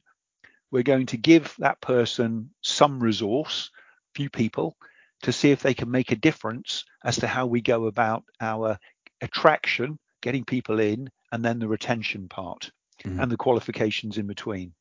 [0.70, 3.70] We're going to give that person some resource,
[4.14, 4.76] few people,
[5.22, 8.78] to see if they can make a difference as to how we go about our
[9.20, 12.70] attraction, getting people in, and then the retention part
[13.04, 13.20] mm-hmm.
[13.20, 14.72] and the qualifications in between.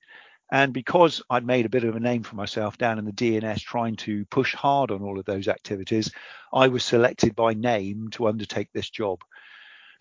[0.52, 3.62] And because I'd made a bit of a name for myself down in the DE&S
[3.62, 6.12] trying to push hard on all of those activities,
[6.54, 9.22] I was selected by name to undertake this job,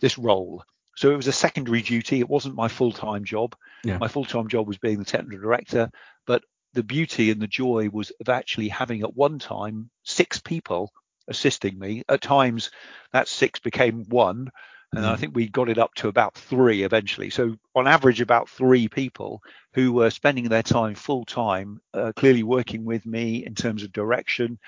[0.01, 0.63] this role.
[0.97, 2.21] So it was a secondary duty.
[2.21, 3.57] It wasn't my full time job.
[3.85, 3.99] Yeah.
[3.99, 5.91] My full time job was being the technical director.
[6.27, 10.93] But the beauty and the joy was of actually having at one time six people
[11.27, 12.03] assisting me.
[12.09, 12.71] At times,
[13.13, 14.51] that six became one.
[14.97, 15.11] And mm.
[15.11, 17.31] I think we got it up to about three eventually.
[17.31, 22.43] So, on average, about three people who were spending their time full time, uh, clearly
[22.43, 24.59] working with me in terms of direction.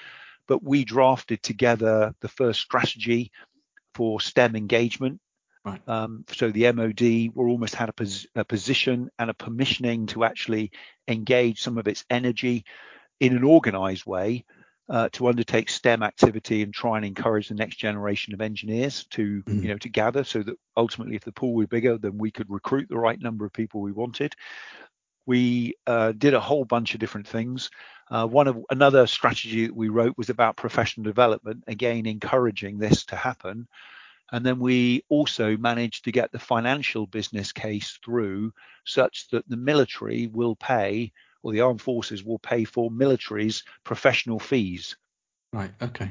[0.48, 3.32] But we drafted together the first strategy
[3.94, 5.20] for STEM engagement
[5.66, 5.82] Right.
[5.88, 10.22] Um, so the MOD were almost had a, pos- a, position and a permissioning to
[10.22, 10.70] actually
[11.08, 12.64] engage some of its energy
[13.18, 14.44] in an organized way
[14.88, 19.42] uh, to undertake STEM activity and try and encourage the next generation of engineers to
[19.42, 19.62] mm.
[19.62, 22.48] you know to gather so that ultimately if the pool were bigger then we could
[22.48, 24.34] recruit the right number of people we wanted.
[25.26, 27.70] we uh, did a whole bunch of different things.
[28.08, 33.04] Uh, one of another strategy that we wrote was about professional development, again encouraging this
[33.06, 33.66] to happen.
[34.32, 38.52] And then we also managed to get the financial business case through
[38.84, 41.12] such that the military will pay,
[41.46, 44.96] or the armed forces will pay for military's professional fees.
[45.52, 45.70] Right.
[45.80, 46.10] Okay.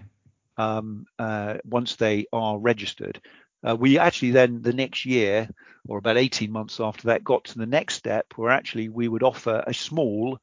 [0.56, 3.20] Um, uh, once they are registered.
[3.62, 5.50] Uh, we actually then the next year,
[5.90, 9.24] or about 18 months after that, got to the next step where actually we would
[9.24, 10.40] offer a small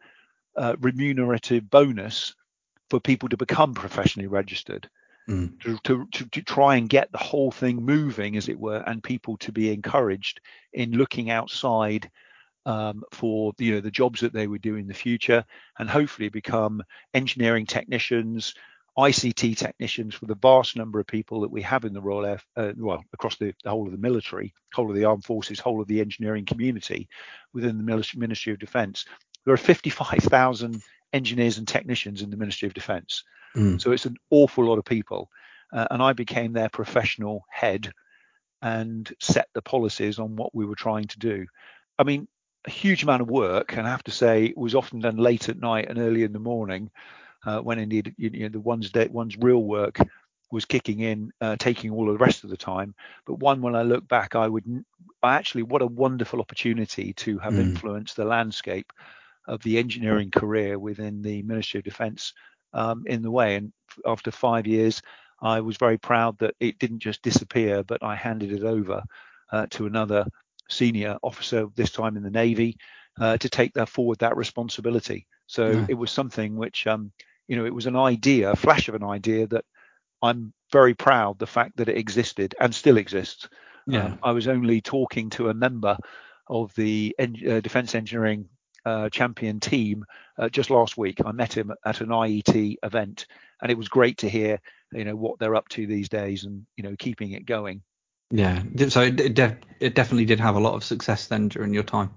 [0.59, 2.35] uh, remunerative bonus
[2.91, 4.91] for people to become professionally registered.
[5.27, 5.59] Mm.
[5.61, 9.03] To, to, to, to, try and get the whole thing moving, as it were, and
[9.03, 10.43] people to be encouraged
[10.75, 12.11] in looking outside
[12.67, 15.45] um, for you know the jobs that they would do in the future,
[15.79, 16.83] and hopefully become
[17.15, 18.55] engineering technicians,
[18.99, 22.41] ICT technicians for the vast number of people that we have in the Royal Air,
[22.57, 25.81] uh, well, across the, the, whole of the military, whole of the armed forces, whole
[25.81, 27.09] of the engineering community
[27.55, 29.07] within the Ministry of Defence.
[29.45, 33.25] There are 55,000 engineers and technicians in the Ministry of Defence.
[33.57, 33.81] Mm.
[33.81, 35.31] So it's an awful lot of people.
[35.73, 37.93] Uh, and I became their professional head
[38.61, 41.47] and set the policies on what we were trying to do.
[41.99, 42.29] I mean,
[42.65, 45.49] a huge amount of work, and I have to say, it was often done late
[45.49, 46.91] at night and early in the morning
[47.45, 49.99] uh, when indeed you know, the one's day, one's real work
[50.51, 52.95] was kicking in, uh, taking all of the rest of the time.
[53.27, 54.65] But one, when I look back, I would
[55.23, 57.61] I actually what a wonderful opportunity to have mm.
[57.61, 58.93] influenced the landscape
[59.49, 62.33] of the engineering career within the Ministry of Defence
[62.75, 63.57] um, in the way.
[63.57, 63.73] And
[64.07, 65.03] after five years,
[65.41, 69.03] I was very proud that it didn't just disappear, but I handed it over
[69.51, 70.27] uh, to another
[70.73, 72.77] senior officer, this time in the Navy,
[73.21, 75.27] uh, to take that forward that responsibility.
[75.47, 75.87] So yeah.
[75.89, 77.13] it was something which um,
[77.49, 79.65] you know, it was an idea, a flash of an idea that
[80.23, 83.49] I'm very proud the fact that it existed and still exists.
[83.87, 84.05] Yeah.
[84.05, 85.99] Um, I was only talking to a member
[86.49, 88.49] of the en- uh, defense engineering
[88.85, 90.05] uh, champion team
[90.39, 91.19] uh, just last week.
[91.25, 93.27] I met him at an IET event,
[93.61, 94.61] and it was great to hear,
[94.93, 97.83] you know, what they're up to these days, and you know, keeping it going.
[98.33, 101.83] Yeah, so it, de- it definitely did have a lot of success then during your
[101.83, 102.13] time.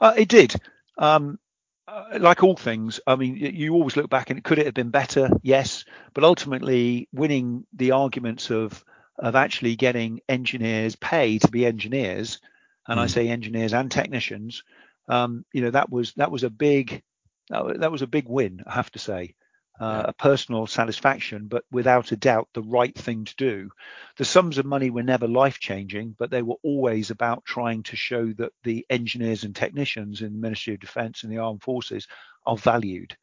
[0.00, 0.54] Uh, it did.
[0.96, 1.40] Um,
[1.88, 4.90] uh, like all things, I mean, you always look back and could it have been
[4.90, 5.28] better?
[5.42, 8.84] Yes, but ultimately, winning the arguments of
[9.18, 12.40] of actually getting engineers pay to be engineers,
[12.86, 13.02] and mm.
[13.02, 14.62] I say engineers and technicians,
[15.08, 17.02] um, you know, that was that was a big
[17.48, 19.34] that was a big win, I have to say
[19.78, 23.70] uh, a personal satisfaction, but without a doubt the right thing to do.
[24.16, 27.96] The sums of money were never life changing, but they were always about trying to
[27.96, 32.08] show that the engineers and technicians in the Ministry of Defence and the Armed Forces
[32.46, 33.16] are valued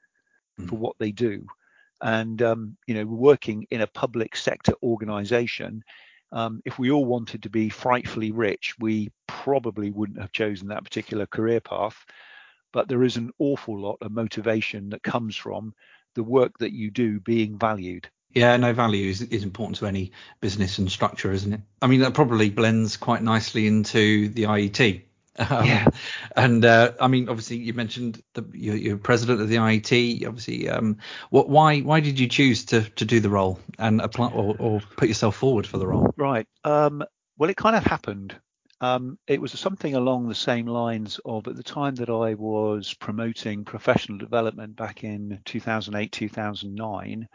[0.60, 0.70] mm.
[0.70, 1.48] for what they do.
[2.02, 5.84] And um, you know, working in a public sector organisation,
[6.32, 10.84] um, if we all wanted to be frightfully rich, we probably wouldn't have chosen that
[10.84, 11.98] particular career path.
[12.74, 15.74] But there is an awful lot of motivation that comes from
[16.16, 18.10] the work that you do being valued.
[18.34, 21.62] Yeah, no value is, is important to any business and structure, isn't it?
[21.82, 25.04] I mean, that probably blends quite nicely into the IET.
[25.38, 25.88] Um, yeah.
[26.36, 30.28] And uh, I mean, obviously, you mentioned the, you're, you're, president of the IET.
[30.28, 30.98] Obviously, um,
[31.30, 34.82] what, why why did you choose to to do the role and apply or, or
[34.98, 36.12] put yourself forward for the role?
[36.18, 36.48] Right.
[36.64, 37.04] Um,
[37.38, 38.36] well, it kind of happened.
[38.84, 42.94] Um, it was something along the same lines of at the time that I was
[42.94, 47.30] promoting professional development back in 2008, 2009.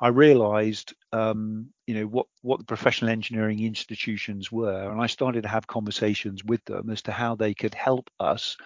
[0.00, 5.42] I realized, um, you know, what, what the professional engineering institutions were, and I started
[5.42, 8.56] to have conversations with them as to how they could help us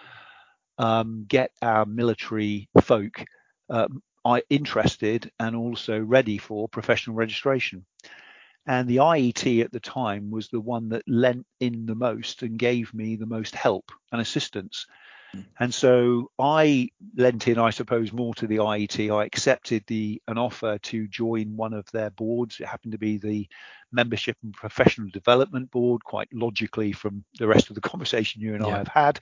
[0.79, 3.25] um, get our military folk
[3.71, 3.89] uh,
[4.49, 7.85] interested and also ready for professional registration.
[8.67, 12.59] And the IET at the time was the one that lent in the most and
[12.59, 14.87] gave me the most help and assistance.
[15.33, 15.41] Hmm.
[15.59, 19.15] And so I lent in, I suppose, more to the IET.
[19.15, 22.61] I accepted the an offer to join one of their boards.
[22.61, 23.49] It happened to be the
[23.93, 28.65] Membership and Professional Development Board, quite logically from the rest of the conversation you and
[28.65, 28.75] yeah.
[28.75, 29.21] I have had,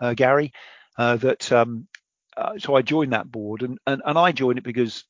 [0.00, 0.52] uh, Gary.
[0.96, 1.88] Uh, that um,
[2.36, 5.04] uh, so I joined that board, and, and and I joined it because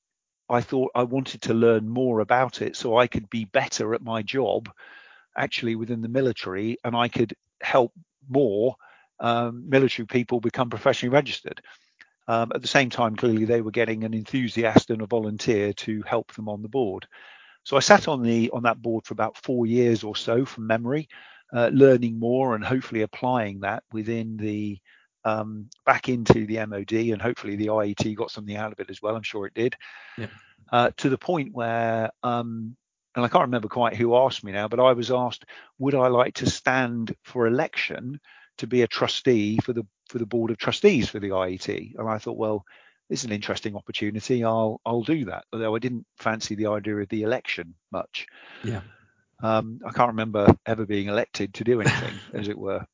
[0.48, 4.02] I thought I wanted to learn more about it so I could be better at
[4.02, 4.70] my job
[5.36, 7.92] actually within the military and I could help
[8.28, 8.76] more
[9.20, 11.60] um, military people become professionally registered.
[12.28, 16.02] Um, at the same time, clearly they were getting an enthusiast and a volunteer to
[16.02, 17.06] help them on the board.
[17.64, 20.66] So I sat on the on that board for about four years or so from
[20.66, 21.08] memory,
[21.52, 24.78] uh, learning more and hopefully applying that within the
[25.24, 29.00] um, back into the MOD, and hopefully the IET got something out of it as
[29.00, 29.16] well.
[29.16, 29.76] I'm sure it did.
[30.18, 30.26] Yeah.
[30.70, 32.76] Uh, to the point where, um,
[33.14, 35.44] and I can't remember quite who asked me now, but I was asked,
[35.78, 38.20] would I like to stand for election
[38.58, 42.08] to be a trustee for the for the board of trustees for the IET, and
[42.08, 42.64] I thought, well,
[43.08, 44.44] this is an interesting opportunity.
[44.44, 45.44] I'll I'll do that.
[45.52, 48.26] Although I didn't fancy the idea of the election much.
[48.62, 48.80] Yeah.
[49.42, 52.86] Um, I can't remember ever being elected to do anything, as it were.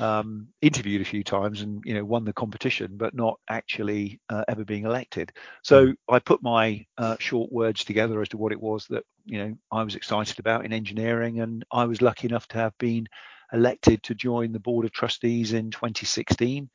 [0.00, 4.44] Um, interviewed a few times and you know won the competition, but not actually uh,
[4.48, 5.32] ever being elected.
[5.62, 5.96] So mm.
[6.08, 9.54] I put my uh, short words together as to what it was that you know
[9.70, 13.06] I was excited about in engineering, and I was lucky enough to have been
[13.52, 16.68] elected to join the board of trustees in 2016,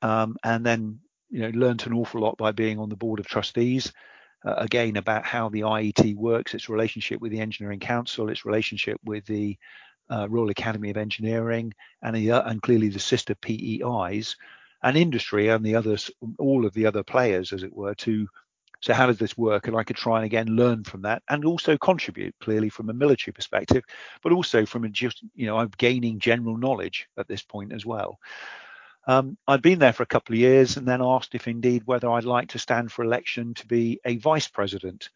[0.00, 3.26] um, and then you know learned an awful lot by being on the board of
[3.26, 3.92] trustees.
[4.44, 8.98] Uh, again, about how the IET works, its relationship with the Engineering Council, its relationship
[9.04, 9.56] with the
[10.12, 11.72] uh, Royal Academy of Engineering,
[12.02, 14.36] and, the, uh, and clearly the sister PEIs,
[14.82, 18.28] and industry and the others, all of the other players, as it were, to
[18.82, 19.68] so how does this work?
[19.68, 22.92] And I could try and again learn from that and also contribute clearly from a
[22.92, 23.84] military perspective,
[24.24, 27.86] but also from a just, you know, I'm gaining general knowledge at this point as
[27.86, 28.18] well.
[29.06, 32.10] Um, I'd been there for a couple of years and then asked if indeed whether
[32.10, 35.10] I'd like to stand for election to be a vice president.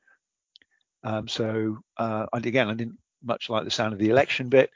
[1.03, 4.71] Um, so uh, again, I didn't much like the sound of the election bit,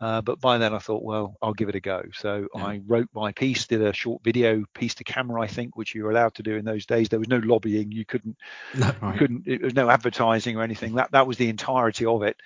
[0.00, 2.02] uh, but by then I thought, well, I'll give it a go.
[2.12, 2.64] So yeah.
[2.64, 6.04] I wrote my piece, did a short video piece to camera, I think, which you
[6.04, 7.08] were allowed to do in those days.
[7.08, 7.92] There was no lobbying.
[7.92, 8.36] You couldn't,
[8.74, 9.12] no, right.
[9.14, 10.96] you couldn't, it was no advertising or anything.
[10.96, 12.36] That that was the entirety of it.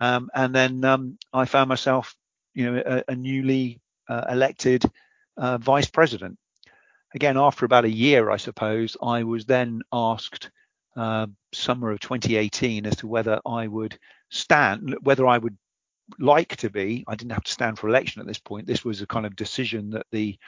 [0.00, 2.14] Um, and then um, I found myself,
[2.54, 4.84] you know, a, a newly uh, elected
[5.36, 6.38] uh, vice president.
[7.14, 10.50] Again, after about a year, I suppose, I was then asked
[10.96, 13.98] uh, summer of 2018 as to whether I would
[14.30, 15.56] stand, whether I would
[16.18, 17.04] like to be.
[17.06, 18.66] I didn't have to stand for election at this point.
[18.66, 20.38] This was a kind of decision that the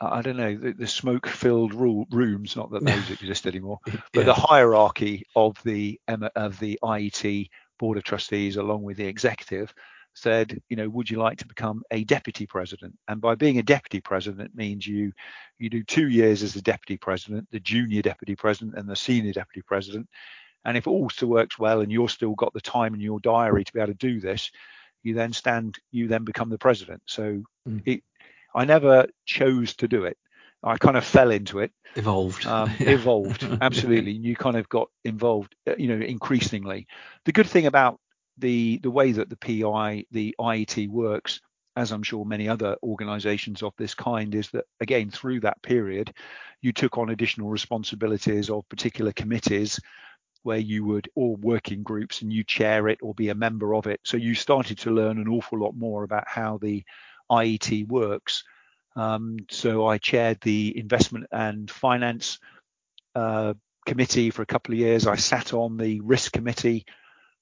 [0.00, 4.22] I don't know the, the smoke-filled rooms, not that those exist anymore, but yeah.
[4.24, 7.48] the hierarchy of the of the IET
[7.78, 9.72] board of trustees, along with the executive,
[10.14, 12.96] said, you know, would you like to become a deputy president?
[13.08, 15.12] And by being a deputy president means you
[15.58, 19.32] you do two years as the deputy president, the junior deputy president, and the senior
[19.32, 20.08] deputy president,
[20.64, 23.20] and if it all still works well and you're still got the time in your
[23.20, 24.50] diary to be able to do this,
[25.02, 27.02] you then stand, you then become the president.
[27.06, 27.82] So mm.
[27.84, 28.02] it,
[28.54, 30.16] I never chose to do it.
[30.62, 31.72] I kind of fell into it.
[31.94, 32.46] Evolved.
[32.46, 34.16] Um, evolved, absolutely.
[34.16, 36.86] And you kind of got involved, uh, you know, increasingly.
[37.26, 38.00] The good thing about
[38.38, 41.40] the the way that the PI, the IET works,
[41.76, 46.12] as I'm sure many other organisations of this kind, is that again through that period,
[46.60, 49.80] you took on additional responsibilities of particular committees
[50.42, 53.86] where you would or working groups and you chair it or be a member of
[53.86, 54.00] it.
[54.04, 56.84] So you started to learn an awful lot more about how the
[57.30, 58.44] iet works.
[58.94, 62.38] Um, so i chaired the investment and finance
[63.14, 63.54] uh,
[63.86, 65.06] committee for a couple of years.
[65.06, 66.84] I sat on the risk committee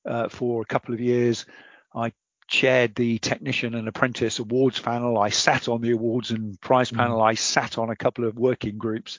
[0.06, 1.46] uh, for a couple of years
[1.94, 2.12] i
[2.48, 6.96] chaired the technician and apprentice awards panel i sat on the awards and prize mm.
[6.96, 9.18] panel i sat on a couple of working groups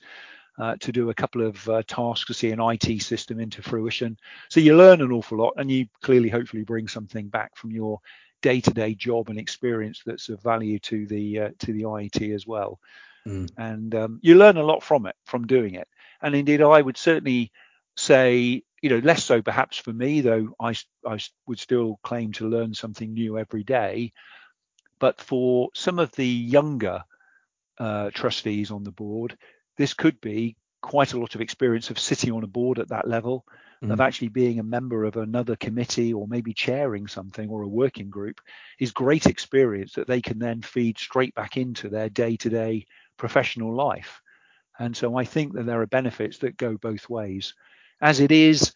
[0.60, 4.18] uh, to do a couple of uh, tasks to see an IT system into fruition.
[4.50, 8.00] So you learn an awful lot, and you clearly, hopefully, bring something back from your
[8.42, 12.80] day-to-day job and experience that's of value to the uh, to the IET as well.
[13.26, 13.50] Mm.
[13.58, 15.88] And um, you learn a lot from it, from doing it.
[16.22, 17.52] And indeed, I would certainly
[17.96, 20.76] say, you know, less so perhaps for me, though I,
[21.08, 21.18] I
[21.48, 24.12] would still claim to learn something new every day.
[25.00, 27.02] But for some of the younger
[27.80, 29.38] uh, trustees on the board,
[29.78, 33.08] this could be quite a lot of experience of sitting on a board at that
[33.08, 33.46] level,
[33.82, 33.94] mm.
[33.94, 38.10] of actually being a member of another committee or maybe chairing something or a working
[38.10, 38.42] group
[38.80, 44.22] is great experience that they can then feed straight back into their day-to-day professional life.
[44.78, 47.54] And so I think that there are benefits that go both ways.
[48.04, 48.74] As it is,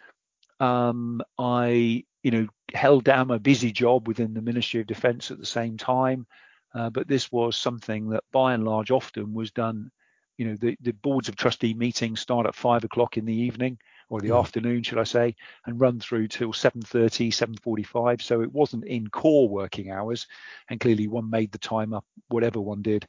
[0.62, 5.38] um, I, you know, held down my busy job within the Ministry of Defence at
[5.38, 6.26] the same time.
[6.74, 9.92] Uh, but this was something that by and large often was done
[10.38, 13.78] you know the, the boards of trustee meetings start at five o'clock in the evening
[14.10, 14.40] or the mm.
[14.40, 19.50] afternoon should i say and run through till 7.30 7.45 so it wasn't in core
[19.50, 20.28] working hours
[20.70, 23.08] and clearly one made the time up whatever one did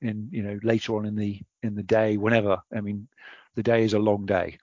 [0.00, 3.06] in you know later on in the in the day whenever i mean
[3.56, 4.56] the day is a long day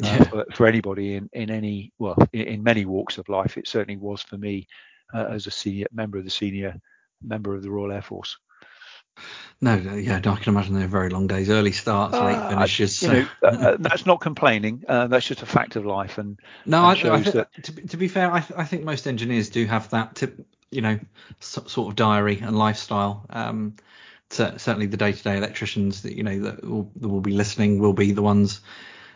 [0.00, 0.16] yeah.
[0.16, 3.68] uh, for, for, anybody in in any well in, in, many walks of life it
[3.68, 4.66] certainly was for me
[5.14, 6.80] uh, as a senior member of the senior
[7.22, 8.38] member of the royal air force
[9.60, 12.98] no, yeah, I can imagine they're very long days, early starts, late uh, finishes.
[12.98, 13.12] So.
[13.12, 14.82] Know, uh, uh, that's not complaining.
[14.88, 16.18] Uh, that's just a fact of life.
[16.18, 17.62] And no, and I, I think, that...
[17.62, 20.80] to, to, be fair, I, th- I, think most engineers do have that, tip, you
[20.80, 20.98] know,
[21.38, 23.24] so, sort of diary and lifestyle.
[23.30, 23.76] Um,
[24.30, 27.92] to, certainly, the day-to-day electricians that you know that will, that will be listening will
[27.92, 28.62] be the ones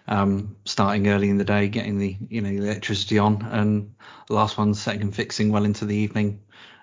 [0.08, 3.94] um, starting early in the day, getting the you know the electricity on, and
[4.28, 6.40] the last ones setting and fixing well into the evening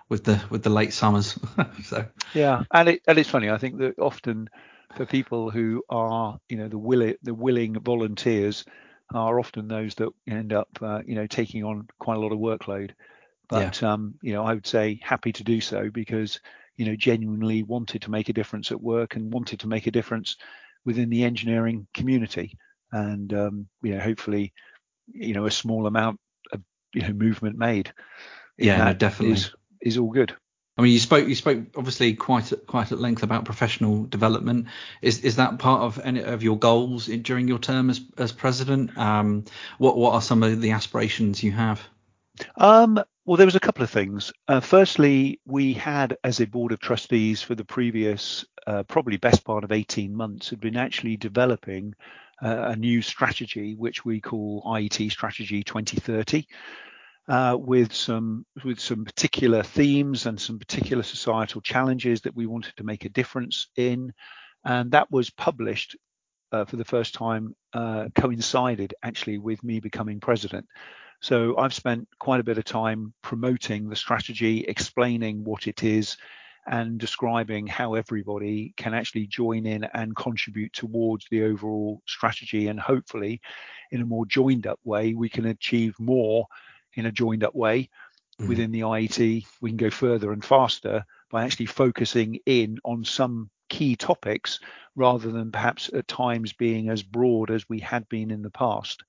[0.09, 1.37] with the with the late summers.
[1.83, 3.49] so yeah, and it and it's funny.
[3.49, 4.49] I think that often
[4.95, 8.65] for people who are you know the willing the willing volunteers
[9.13, 12.39] are often those that end up uh, you know taking on quite a lot of
[12.39, 12.91] workload.
[13.49, 13.93] But yeah.
[13.93, 16.39] um, you know, I would say happy to do so because
[16.77, 19.91] you know genuinely wanted to make a difference at work and wanted to make a
[19.91, 20.37] difference
[20.85, 22.57] within the engineering community,
[22.93, 24.53] and um, you know, hopefully,
[25.07, 26.19] you know, a small amount
[26.51, 26.61] of
[26.93, 27.91] you know movement made.
[28.57, 30.35] Yeah, no, definitely is, is all good.
[30.77, 34.67] I mean, you spoke you spoke obviously quite quite at length about professional development.
[35.01, 38.31] Is is that part of any of your goals in, during your term as as
[38.31, 38.97] president?
[38.97, 39.45] Um,
[39.77, 41.81] what what are some of the aspirations you have?
[42.57, 44.33] Um, well, there was a couple of things.
[44.47, 49.43] Uh, firstly, we had as a board of trustees for the previous uh, probably best
[49.43, 51.93] part of 18 months had been actually developing
[52.43, 56.45] a new strategy which we call IET Strategy 2030
[57.27, 62.75] uh, with some with some particular themes and some particular societal challenges that we wanted
[62.75, 64.13] to make a difference in,
[64.65, 65.95] and that was published
[66.51, 70.65] uh, for the first time uh, coincided actually with me becoming president.
[71.21, 76.17] So I've spent quite a bit of time promoting the strategy, explaining what it is,
[76.65, 82.67] and describing how everybody can actually join in and contribute towards the overall strategy.
[82.67, 83.41] And hopefully,
[83.91, 86.47] in a more joined up way, we can achieve more
[86.95, 87.89] in a joined up way
[88.39, 88.47] mm.
[88.47, 93.49] within the IET, we can go further and faster by actually focusing in on some
[93.69, 94.59] key topics
[94.95, 99.03] rather than perhaps at times being as broad as we had been in the past.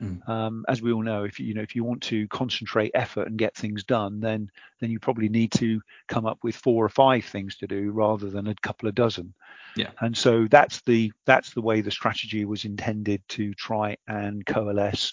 [0.00, 0.28] Mm.
[0.28, 3.26] Um, as we all know, if you, you know if you want to concentrate effort
[3.26, 6.88] and get things done, then then you probably need to come up with four or
[6.88, 9.34] five things to do rather than a couple of dozen.
[9.76, 9.90] Yeah.
[10.00, 15.12] And so that's the that's the way the strategy was intended to try and coalesce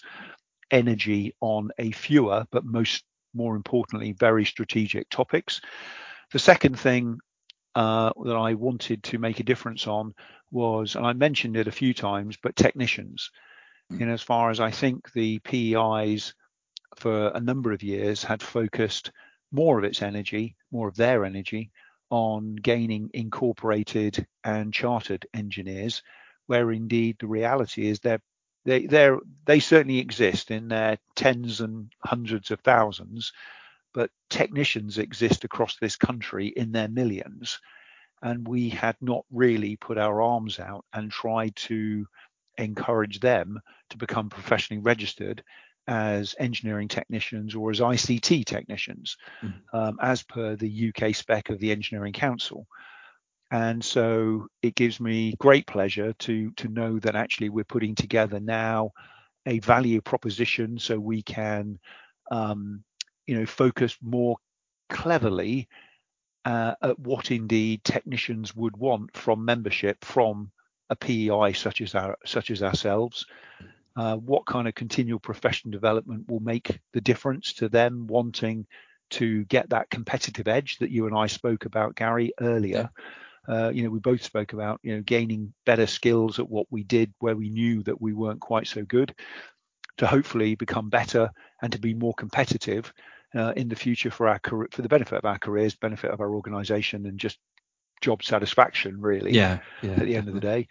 [0.70, 5.60] energy on a fewer, but most more importantly, very strategic topics.
[6.32, 7.18] The second thing
[7.74, 10.14] uh, that I wanted to make a difference on
[10.50, 13.30] was, and I mentioned it a few times, but technicians.
[13.90, 16.34] In as far as I think the PEIs
[16.96, 19.12] for a number of years had focused
[19.50, 21.70] more of its energy, more of their energy,
[22.10, 26.02] on gaining incorporated and chartered engineers,
[26.46, 28.20] where indeed the reality is they're
[28.64, 29.10] they they
[29.46, 33.32] they certainly exist in their tens and hundreds of thousands,
[33.94, 37.58] but technicians exist across this country in their millions,
[38.22, 42.06] and we had not really put our arms out and tried to
[42.58, 45.42] encourage them to become professionally registered
[45.86, 49.54] as engineering technicians or as ICT technicians, mm.
[49.72, 52.66] um, as per the UK spec of the Engineering Council
[53.50, 58.40] and so it gives me great pleasure to to know that actually we're putting together
[58.40, 58.90] now
[59.46, 61.78] a value proposition so we can
[62.30, 62.82] um,
[63.26, 64.36] you know focus more
[64.90, 65.68] cleverly
[66.44, 70.50] uh, at what indeed technicians would want from membership from
[70.90, 73.26] a PEI such as our such as ourselves.
[73.96, 78.64] Uh, what kind of continual professional development will make the difference to them wanting
[79.10, 82.90] to get that competitive edge that you and I spoke about, Gary, earlier.
[83.48, 86.84] Uh, you know, we both spoke about, you know, gaining better skills at what we
[86.84, 89.14] did where we knew that we weren't quite so good
[89.96, 91.30] to hopefully become better
[91.62, 92.92] and to be more competitive
[93.34, 96.20] uh, in the future for our career, for the benefit of our careers, benefit of
[96.20, 97.38] our organization and just
[98.00, 100.68] job satisfaction really yeah, yeah at the end of the day.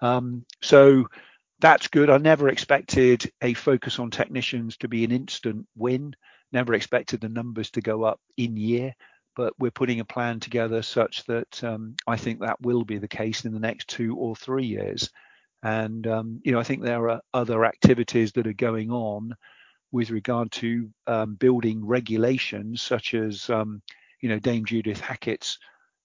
[0.00, 1.06] Um, so
[1.60, 2.10] that's good.
[2.10, 6.14] I never expected a focus on technicians to be an instant win.
[6.52, 8.94] Never expected the numbers to go up in year
[9.36, 13.06] but we're putting a plan together such that um, I think that will be the
[13.06, 15.10] case in the next two or three years.
[15.62, 19.36] And um, you know, I think there are other activities that are going on
[19.92, 23.82] with regard to um, building regulations, such as um,
[24.20, 25.58] you know Dame Judith Hackitt's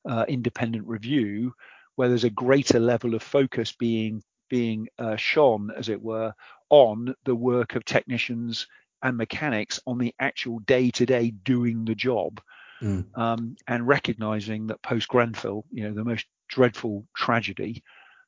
[0.07, 1.53] uh, independent review,
[1.95, 6.33] where there's a greater level of focus being being uh, shone, as it were,
[6.69, 8.67] on the work of technicians
[9.01, 12.41] and mechanics on the actual day-to-day doing the job
[12.81, 13.05] mm.
[13.17, 17.83] um, and recognizing that post Grenfell, you know, the most dreadful tragedy,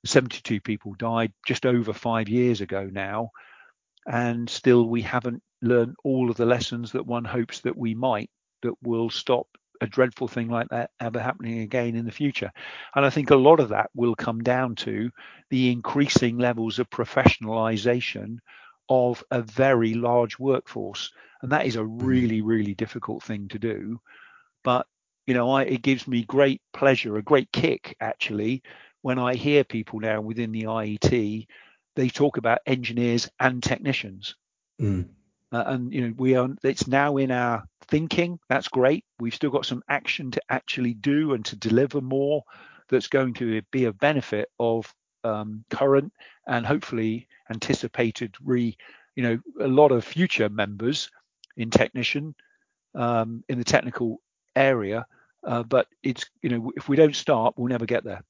[0.05, 3.31] 72 people died just over five years ago now,
[4.05, 8.29] and still we haven't learned all of the lessons that one hopes that we might
[8.61, 9.47] that will stop
[9.83, 12.51] a dreadful thing like that ever happening again in the future.
[12.95, 15.11] And I think a lot of that will come down to
[15.49, 18.37] the increasing levels of professionalization
[18.89, 21.11] of a very large workforce.
[21.41, 22.01] And that is a mm.
[22.01, 23.99] really, really difficult thing to do.
[24.63, 24.87] But
[25.27, 28.61] you know, I, it gives me great pleasure, a great kick actually,
[29.03, 31.47] when I hear people now within the IET,
[31.95, 34.35] they talk about engineers and technicians.
[34.81, 35.09] Mm.
[35.53, 38.39] Uh, and you know we are it's now in our thinking.
[38.49, 39.05] That's great.
[39.19, 42.43] We've still got some action to actually do and to deliver more
[42.89, 44.93] that's going to be of benefit of
[45.23, 46.11] um, current
[46.47, 48.75] and hopefully anticipated re
[49.15, 51.09] you know a lot of future members
[51.55, 52.35] in technician
[52.95, 54.21] um, in the technical
[54.55, 55.05] area.
[55.43, 58.23] Uh, but it's you know if we don't start we'll never get there.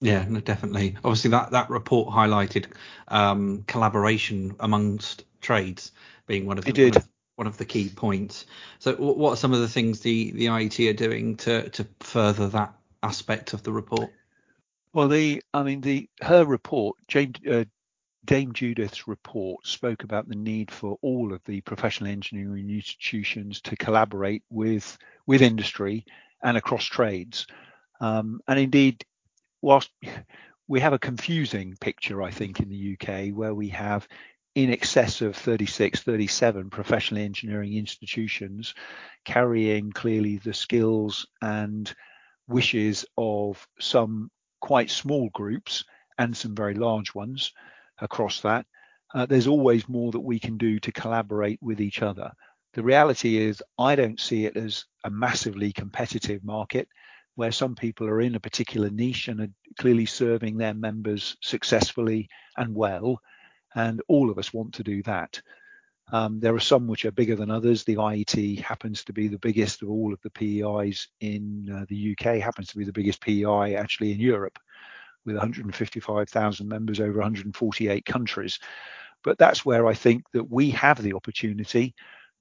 [0.00, 0.96] Yeah, no, definitely.
[1.04, 2.66] Obviously, that that report highlighted
[3.08, 5.92] um, collaboration amongst trades
[6.26, 8.46] being one of the one of, one of, the key points.
[8.80, 12.48] So, what are some of the things the the IET are doing to to further
[12.48, 14.10] that aspect of the report?
[14.92, 17.64] Well, the I mean the her report, Jane, uh,
[18.24, 23.76] Dame Judith's report spoke about the need for all of the professional engineering institutions to
[23.76, 26.04] collaborate with with industry
[26.42, 27.46] and across trades.
[28.00, 29.04] Um, and indeed,
[29.62, 29.90] whilst
[30.68, 34.08] we have a confusing picture, I think, in the UK where we have
[34.56, 38.72] in excess of 36, 37 professional engineering institutions
[39.26, 41.94] carrying clearly the skills and
[42.48, 44.30] wishes of some
[44.62, 45.84] quite small groups
[46.16, 47.52] and some very large ones
[47.98, 48.64] across that.
[49.14, 52.32] Uh, there's always more that we can do to collaborate with each other.
[52.72, 56.88] The reality is, I don't see it as a massively competitive market
[57.34, 62.30] where some people are in a particular niche and are clearly serving their members successfully
[62.56, 63.20] and well.
[63.76, 65.40] And all of us want to do that.
[66.12, 67.84] Um, there are some which are bigger than others.
[67.84, 72.16] The IET happens to be the biggest of all of the PEIs in uh, the
[72.18, 74.58] UK, happens to be the biggest PEI actually in Europe
[75.24, 78.58] with 155,000 members over 148 countries.
[79.22, 81.94] But that's where I think that we have the opportunity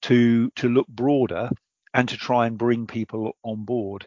[0.04, 1.50] to, to look broader
[1.96, 4.06] and to try and bring people on board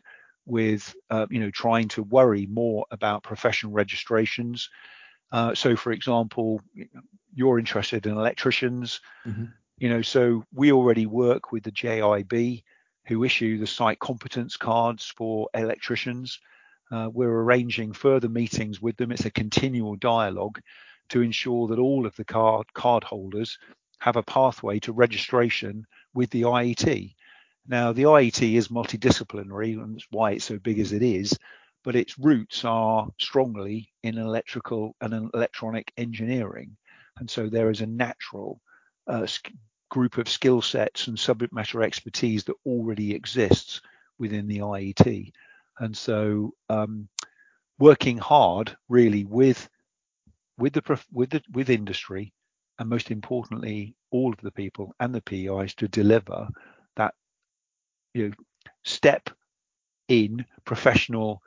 [0.48, 4.70] with uh, you know trying to worry more about professional registrations.
[5.30, 6.60] Uh, so, for example,
[7.34, 9.00] you're interested in electricians.
[9.26, 9.44] Mm-hmm.
[9.78, 12.62] You know, so we already work with the JIB,
[13.06, 16.40] who issue the site competence cards for electricians.
[16.90, 19.12] Uh, we're arranging further meetings with them.
[19.12, 20.60] It's a continual dialogue
[21.10, 23.58] to ensure that all of the card card holders
[23.98, 27.14] have a pathway to registration with the IET.
[27.66, 31.38] Now, the IET is multidisciplinary, and that's why it's so big as it is,
[31.84, 36.76] but its roots are strongly in electrical and electronic engineering.
[37.18, 38.60] And so there is a natural
[39.06, 39.26] uh,
[39.90, 43.80] group of skill sets and subject matter expertise that already exists
[44.18, 45.32] within the IET.
[45.78, 47.08] And so um,
[47.78, 49.68] working hard really with
[50.58, 52.32] with the with the with industry
[52.78, 56.48] and most importantly all of the people and the PEIs to deliver
[56.96, 57.14] that
[58.14, 58.34] you know,
[58.84, 59.30] step
[60.08, 61.42] in professional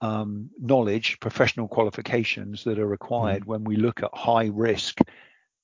[0.00, 3.46] um, knowledge, professional qualifications that are required mm.
[3.46, 5.00] when we look at high risk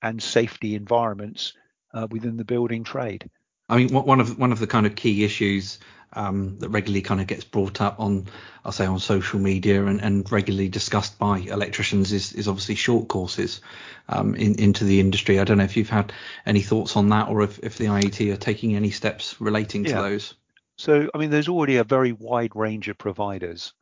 [0.03, 1.55] and safety environments
[1.93, 3.31] uh, within the building trade.
[3.69, 5.79] I mean, one of one of the kind of key issues
[6.13, 8.27] um, that regularly kind of gets brought up on,
[8.65, 13.09] I'll say, on social media and, and regularly discussed by electricians is, is obviously short
[13.09, 13.61] courses
[14.09, 15.41] um, in, into the industry.
[15.41, 16.13] I don't know if you've had
[16.47, 19.93] any thoughts on that or if, if the IET are taking any steps relating to
[19.93, 20.35] those.
[20.77, 23.73] So, I mean, there's already a very wide range of providers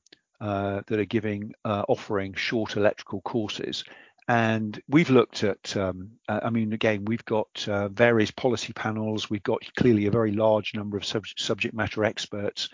[0.43, 3.85] that are giving, uh, offering short electrical courses.
[4.29, 9.29] And we've looked at, um, uh, I mean, again, we've got uh, various policy panels.
[9.29, 12.69] We've got clearly a very large number of sub- subject matter experts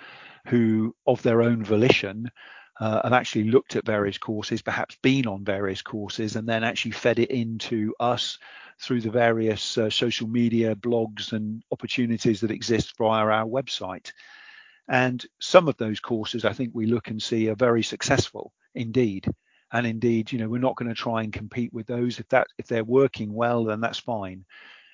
[0.46, 2.30] who, of their own volition,
[2.80, 6.92] uh, have actually looked at various courses, perhaps been on various courses, and then actually
[6.92, 8.38] fed it into us
[8.80, 14.12] through the various uh, social media blogs and opportunities that exist via our website.
[14.88, 19.26] And some of those courses, I think we look and see are very successful indeed.
[19.70, 22.18] And indeed, you know, we're not going to try and compete with those.
[22.18, 24.46] If that if they're working well, then that's fine.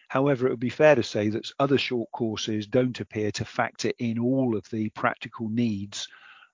[0.08, 3.92] However, it would be fair to say that other short courses don't appear to factor
[3.98, 6.08] in all of the practical needs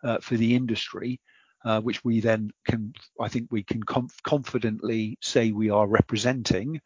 [0.04, 1.20] uh, for the industry,
[1.64, 6.80] uh, which we then can, I think, we can conf- confidently say we are representing.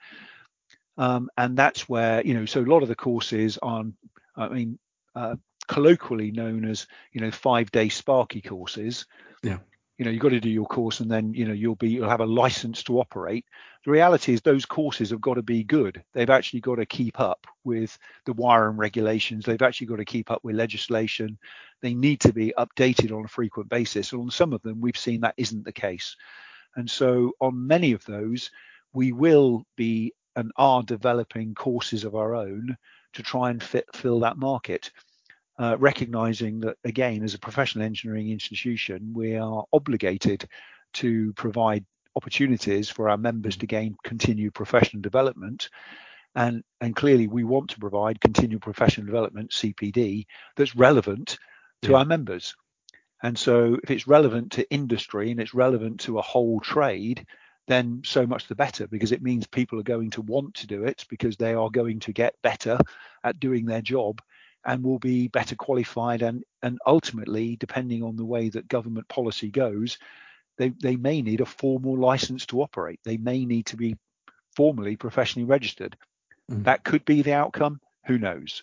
[0.96, 3.94] Um, and that's where, you know, so a lot of the courses on,
[4.36, 4.78] I mean,
[5.14, 5.36] uh,
[5.68, 9.06] colloquially known as, you know, five day Sparky courses.
[9.42, 9.58] Yeah.
[9.98, 12.08] You know, you've got to do your course and then, you know, you'll be, you'll
[12.08, 13.44] have a license to operate.
[13.84, 16.02] The reality is those courses have got to be good.
[16.14, 19.44] They've actually got to keep up with the wiring regulations.
[19.44, 21.38] They've actually got to keep up with legislation.
[21.80, 24.10] They need to be updated on a frequent basis.
[24.12, 26.16] And on some of them, we've seen that isn't the case.
[26.74, 28.50] And so on many of those,
[28.92, 32.76] we will be and are developing courses of our own
[33.12, 34.90] to try and fit, fill that market.
[35.58, 40.48] Uh, recognizing that again as a professional engineering institution we are obligated
[40.92, 41.84] to provide
[42.16, 45.68] opportunities for our members to gain continued professional development
[46.34, 50.26] And, and clearly, we want to provide continued professional development, CPD,
[50.56, 51.38] that's relevant
[51.82, 51.98] to yeah.
[51.98, 52.56] our members.
[53.22, 57.26] And so, if it's relevant to industry and it's relevant to a whole trade,
[57.68, 60.84] then so much the better because it means people are going to want to do
[60.84, 62.78] it because they are going to get better
[63.22, 64.20] at doing their job
[64.66, 69.50] and will be better qualified and and ultimately depending on the way that government policy
[69.50, 69.98] goes
[70.56, 73.96] they, they may need a formal license to operate they may need to be
[74.56, 75.96] formally professionally registered
[76.50, 76.64] mm.
[76.64, 78.62] that could be the outcome who knows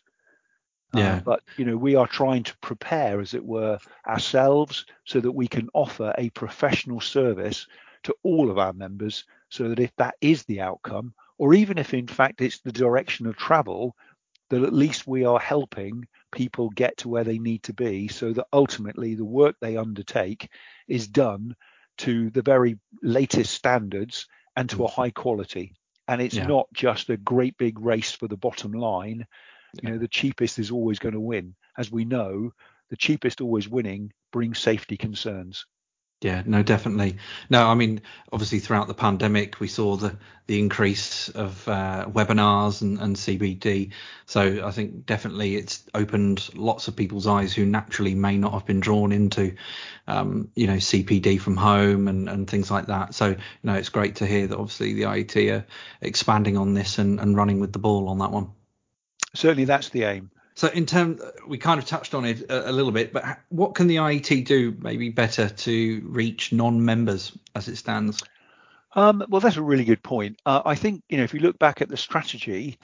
[0.95, 1.15] uh, yeah.
[1.15, 3.77] Uh, but you know we are trying to prepare as it were
[4.07, 7.67] ourselves so that we can offer a professional service
[8.03, 11.93] to all of our members so that if that is the outcome, or even if
[11.93, 13.95] in fact it's the direction of travel,
[14.51, 18.33] that at least we are helping people get to where they need to be so
[18.33, 20.49] that ultimately the work they undertake
[20.89, 21.55] is done
[21.97, 24.27] to the very latest standards
[24.57, 24.93] and to a mm.
[24.93, 25.73] high quality.
[26.09, 26.47] And it's yeah.
[26.47, 29.25] not just a great big race for the bottom line.
[29.75, 29.81] Yeah.
[29.81, 31.55] You know, the cheapest is always going to win.
[31.77, 32.51] As we know,
[32.89, 35.65] the cheapest always winning brings safety concerns.
[36.21, 37.17] Yeah, no, definitely.
[37.49, 38.01] No, I mean,
[38.31, 40.15] obviously throughout the pandemic, we saw the
[40.51, 43.91] the increase of uh, webinars and, and CPD.
[44.25, 48.65] So I think definitely it's opened lots of people's eyes who naturally may not have
[48.65, 49.55] been drawn into,
[50.07, 53.15] um, you know, CPD from home and, and things like that.
[53.15, 55.65] So, you know, it's great to hear that obviously the IET are
[56.01, 58.51] expanding on this and, and running with the ball on that one.
[59.33, 60.31] Certainly that's the aim.
[60.61, 63.73] So in terms, we kind of touched on it a, a, little bit, but what
[63.73, 68.21] can the IET do maybe better to reach non-members as it stands?
[68.93, 70.39] Um, well, that's a really good point.
[70.45, 72.77] Uh, I think you know if you look back at the strategy,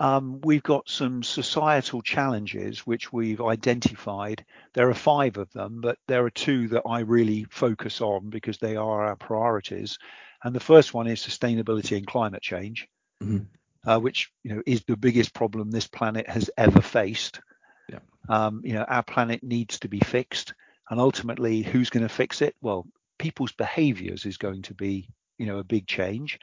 [0.00, 4.44] um, we've got some societal challenges which we've identified.
[4.74, 8.58] There are five of them, but there are two that I really focus on because
[8.58, 9.98] they are our priorities.
[10.42, 12.86] And the first one is sustainability and climate change.
[13.22, 13.44] Mm-hmm
[13.86, 17.40] uh, which you know is the biggest problem this planet has ever faced.
[17.88, 17.98] Yeah.
[18.28, 20.54] Um, you know, our planet needs to be fixed,
[20.90, 22.54] and ultimately, who's going to fix it?
[22.60, 22.86] Well,
[23.18, 25.08] people's behaviours is going to be
[25.38, 26.38] you know a big change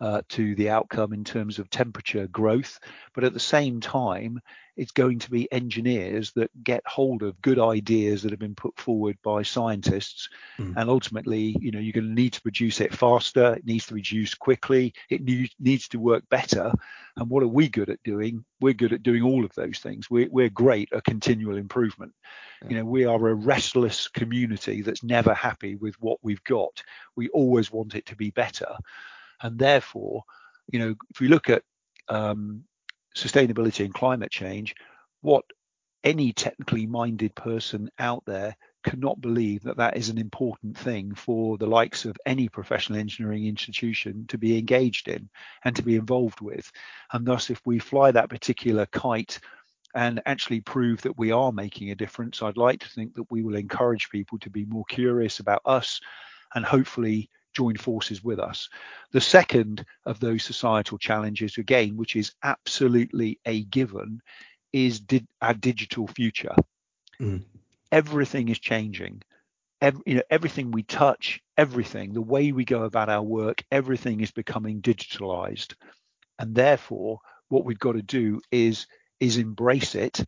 [0.00, 2.78] uh, to the outcome in terms of temperature growth.
[3.14, 4.40] But at the same time,
[4.76, 8.78] it's going to be engineers that get hold of good ideas that have been put
[8.78, 10.28] forward by scientists.
[10.58, 10.74] Mm.
[10.76, 13.54] And ultimately, you know, you're going to need to produce it faster.
[13.54, 14.92] It needs to reduce quickly.
[15.08, 16.72] It need, needs to work better.
[17.16, 18.44] And what are we good at doing?
[18.60, 20.10] We're good at doing all of those things.
[20.10, 22.12] We're, we're great at continual improvement.
[22.62, 22.68] Yeah.
[22.68, 26.82] You know, we are a restless community that's never happy with what we've got.
[27.16, 28.76] We always want it to be better.
[29.42, 30.22] And therefore,
[30.70, 31.62] you know, if we look at
[32.08, 32.64] um,
[33.16, 34.74] sustainability and climate change,
[35.22, 35.44] what
[36.04, 41.58] any technically minded person out there cannot believe that that is an important thing for
[41.58, 45.28] the likes of any professional engineering institution to be engaged in
[45.64, 46.70] and to be involved with.
[47.12, 49.40] And thus, if we fly that particular kite
[49.96, 53.42] and actually prove that we are making a difference, I'd like to think that we
[53.42, 56.00] will encourage people to be more curious about us
[56.54, 58.68] and hopefully join forces with us.
[59.12, 64.20] The second of those societal challenges, again, which is absolutely a given,
[64.72, 66.54] is di- our digital future.
[67.20, 67.42] Mm.
[67.90, 69.22] Everything is changing.
[69.80, 74.20] Every, you know, everything we touch, everything, the way we go about our work, everything
[74.20, 75.74] is becoming digitalized.
[76.38, 78.86] And therefore, what we've got to do is
[79.20, 80.22] is embrace it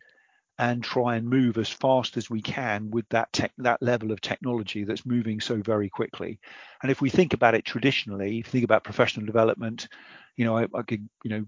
[0.59, 4.19] and try and move as fast as we can with that tech, that level of
[4.19, 6.37] technology that's moving so very quickly.
[6.83, 9.87] And if we think about it traditionally, if you think about professional development,
[10.35, 11.45] you know, I, I could, you know,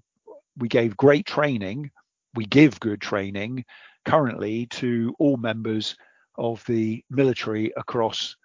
[0.58, 1.92] we gave great training,
[2.36, 3.66] we give good training
[4.06, 5.98] currently to all members
[6.38, 8.38] of the military across,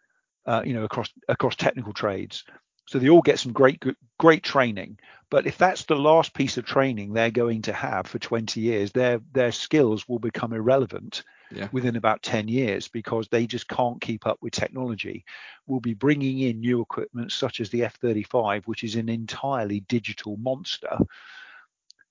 [0.46, 2.44] uh, you know, across across technical trades.
[2.86, 3.82] So they all get some great
[4.18, 4.98] great training.
[5.28, 8.92] But if that's the last piece of training they're going to have for 20 years,
[8.92, 11.68] their their skills will become irrelevant yeah.
[11.72, 15.24] within about 10 years because they just can't keep up with technology.
[15.66, 20.36] We'll be bringing in new equipment such as the F-35, which is an entirely digital
[20.36, 20.96] monster.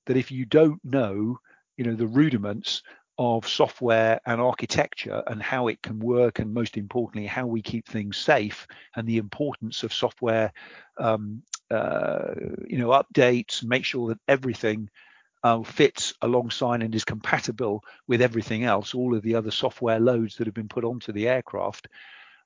[0.05, 1.39] That if you don't know,
[1.77, 2.83] you know, the rudiments
[3.17, 7.87] of software and architecture and how it can work, and most importantly, how we keep
[7.87, 10.51] things safe, and the importance of software,
[10.97, 11.41] um,
[11.71, 12.33] uh,
[12.67, 14.89] you know, updates, make sure that everything
[15.43, 20.35] uh, fits alongside and is compatible with everything else, all of the other software loads
[20.35, 21.87] that have been put onto the aircraft.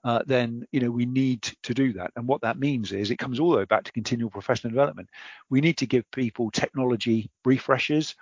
[0.04, 3.18] Uh, then you know we need to do that and what that means is it
[3.18, 5.10] comes all the way back to continual professional development
[5.50, 8.16] we need to give people technology refreshes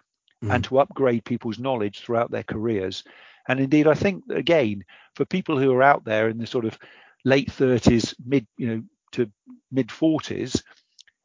[0.44, 0.54] mm.
[0.54, 3.04] and to upgrade people's knowledge throughout their careers.
[3.48, 4.84] And indeed, I think again
[5.16, 6.78] for people who are out there in the sort of
[7.26, 8.84] late 30s, mid you know
[9.14, 9.32] to
[9.72, 10.62] mid 40s,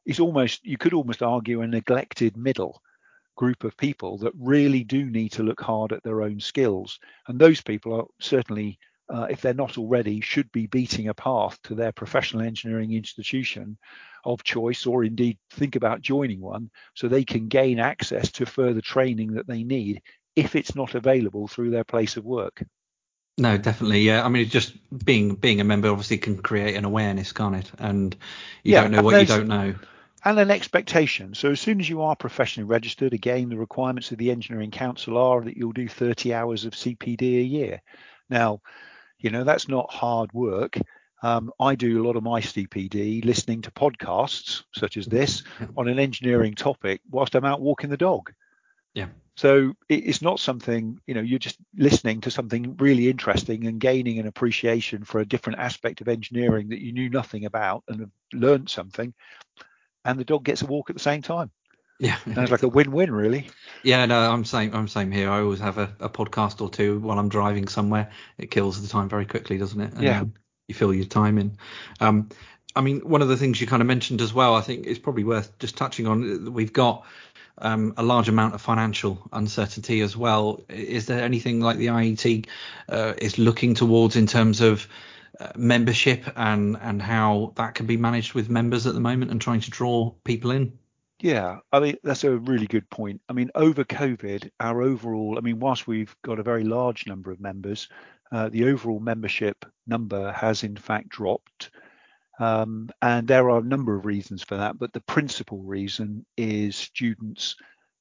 [0.07, 2.81] it's almost you could almost argue a neglected middle.
[3.37, 6.99] group of people that really do need to look hard at their own skills.
[7.29, 11.59] And those people are certainly, uh, if they're not already, should be beating a path
[11.65, 13.79] to their professional engineering institution
[14.25, 18.81] of choice, or indeed think about joining one so they can gain access to further
[18.81, 20.03] training that they need
[20.37, 22.65] if it's not available through their place of work.
[23.39, 24.03] No, definitely.
[24.03, 24.25] Yeah.
[24.25, 27.71] I mean, just being being a member obviously can create an awareness, can't it?
[27.79, 28.15] And
[28.63, 29.75] you yeah, don't know what you don't know.
[30.25, 31.35] And an expectation.
[31.35, 35.19] So as soon as you are professionally registered, again, the requirements of the Engineering Council
[35.19, 37.83] are that you'll do 30 hours of CPD a year.
[38.31, 38.61] Now,
[39.19, 40.79] you know, that's not hard work.
[41.23, 45.45] Um, I do a lot of my CPD listening to podcasts such as this
[45.77, 48.33] on an engineering topic whilst I'm out walking the dog.
[48.95, 49.07] Yeah.
[49.35, 54.19] So it's not something, you know, you're just listening to something really interesting and gaining
[54.19, 58.11] an appreciation for a different aspect of engineering that you knew nothing about and have
[58.35, 59.15] learned something.
[60.05, 61.51] And the dog gets a walk at the same time.
[61.99, 62.19] Yeah.
[62.35, 63.49] Sounds like a win-win, really.
[63.83, 64.75] Yeah, no, I'm same.
[64.75, 65.31] I'm same here.
[65.31, 68.11] I always have a, a podcast or two while I'm driving somewhere.
[68.37, 69.93] It kills the time very quickly, doesn't it?
[69.95, 70.25] And yeah.
[70.73, 71.59] You fill your time in.
[72.01, 72.31] Um,
[72.75, 74.99] I mean, one of the things you kind of mentioned as well, I think it's
[74.99, 76.55] probably worth just touching on.
[76.55, 77.05] We've got
[77.59, 80.63] um, a large amount of financial uncertainty as well.
[80.71, 82.47] Is there anything like the IET
[82.89, 84.89] uh, is looking towards in terms of
[85.39, 89.41] uh, membership and and how that can be managed with members at the moment and
[89.41, 90.79] trying to draw people in?
[91.21, 93.21] Yeah, I mean that's a really good point.
[93.29, 97.31] I mean, over COVID, our overall, I mean, whilst we've got a very large number
[97.31, 97.89] of members,
[98.33, 101.71] uh, the overall membership number has in fact dropped.
[102.41, 106.75] Um, and there are a number of reasons for that, but the principal reason is
[106.75, 107.57] students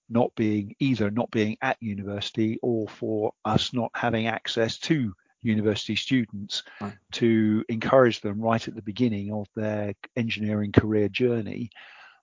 [0.10, 5.96] not being either not being at university or for us not having access to university
[5.96, 6.94] students right.
[7.12, 11.70] to encourage them right at the beginning of their engineering career journey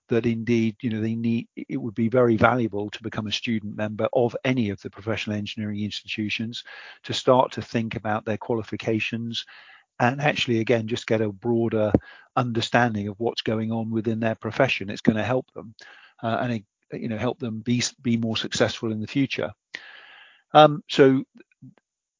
[0.09, 3.75] that indeed you know they need it would be very valuable to become a student
[3.75, 6.63] member of any of the professional engineering institutions
[7.03, 9.45] to start to think about their qualifications
[9.99, 11.91] and actually again just get a broader
[12.35, 14.89] understanding of what's going on within their profession.
[14.89, 15.75] It's going to help them
[16.23, 19.51] uh, and you know help them be be more successful in the future.
[20.53, 21.23] Um, so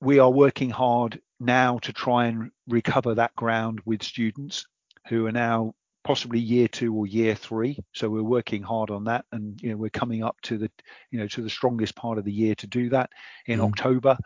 [0.02, 4.68] we are working hard now to try and recover that ground with students
[5.08, 5.74] who are now
[6.10, 9.78] possibly year two or year three so we're working hard on that and you know
[9.78, 10.72] we're coming up to the
[11.12, 13.12] you know to the strongest part of the year to do that
[13.46, 13.68] in mm.
[13.68, 14.18] october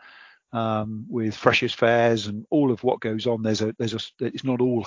[0.54, 3.42] um, with freshers fairs and all of what goes on.
[3.42, 4.86] There's a there's a it's not all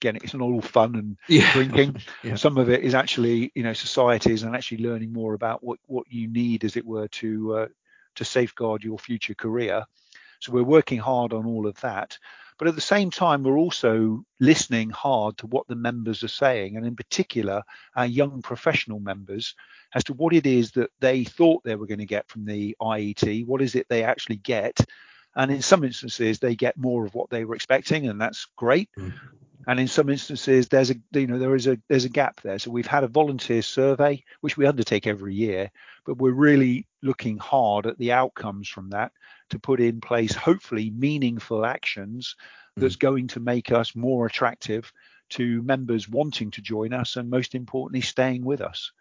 [0.00, 1.50] again it's not all fun and yeah.
[1.54, 1.96] drinking.
[2.22, 2.36] yeah.
[2.36, 6.06] Some of it is actually you know societies and actually learning more about what what
[6.10, 7.68] you need as it were to uh,
[8.16, 9.84] to safeguard your future career.
[10.40, 12.18] So we're working hard on all of that.
[12.58, 16.76] But at the same time, we're also listening hard to what the members are saying,
[16.76, 17.62] and in particular,
[17.94, 19.54] our young professional members,
[19.94, 22.76] as to what it is that they thought they were going to get from the
[22.80, 24.78] IET, what is it they actually get,
[25.34, 28.88] and in some instances, they get more of what they were expecting, and that's great.
[28.98, 29.12] Mm.
[29.66, 32.58] And in some instances, there's a you know there is a there's a gap there.
[32.58, 35.70] So we've had a volunteer survey, which we undertake every year,
[36.04, 39.12] but we're really looking hard at the outcomes from that
[39.50, 42.36] to put in place hopefully meaningful actions
[42.78, 42.82] mm.
[42.82, 44.92] that's going to make us more attractive
[45.28, 48.92] to members wanting to join us and most importantly staying with us.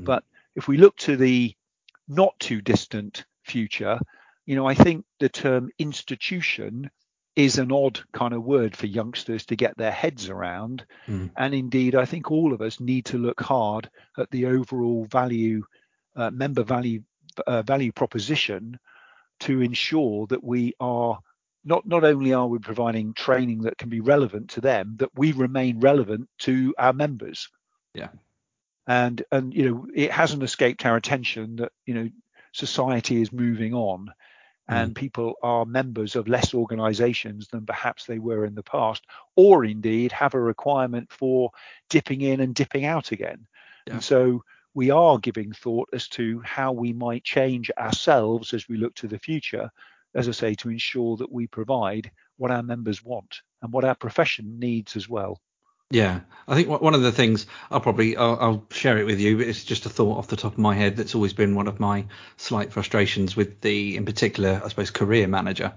[0.00, 0.04] Mm.
[0.04, 0.24] But
[0.56, 1.54] if we look to the
[2.08, 4.00] not too distant future,
[4.46, 6.90] you know, I think the term institution
[7.44, 10.84] is an odd kind of word for youngsters to get their heads around.
[11.08, 11.30] Mm.
[11.36, 15.64] And indeed, I think all of us need to look hard at the overall value,
[16.16, 17.02] uh, member value,
[17.46, 18.78] uh, value proposition
[19.40, 21.18] to ensure that we are
[21.64, 25.32] not not only are we providing training that can be relevant to them, that we
[25.32, 27.48] remain relevant to our members.
[27.94, 28.08] Yeah.
[28.86, 32.08] And and you know, it hasn't escaped our attention that you know
[32.52, 34.10] society is moving on
[34.70, 34.94] and mm.
[34.94, 39.04] people are members of less organizations than perhaps they were in the past,
[39.34, 41.50] or indeed have a requirement for
[41.88, 43.46] dipping in and dipping out again.
[43.86, 43.94] Yeah.
[43.94, 48.76] And so we are giving thought as to how we might change ourselves as we
[48.76, 49.68] look to the future,
[50.14, 53.96] as I say, to ensure that we provide what our members want and what our
[53.96, 55.40] profession needs as well.
[55.92, 59.38] Yeah, I think one of the things I'll probably I'll, I'll, share it with you.
[59.38, 61.66] But it's just a thought off the top of my head that's always been one
[61.66, 65.72] of my slight frustrations with the, in particular, I suppose, career manager,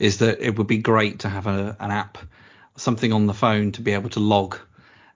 [0.00, 2.18] is that it would be great to have a, an app,
[2.76, 4.58] something on the phone to be able to log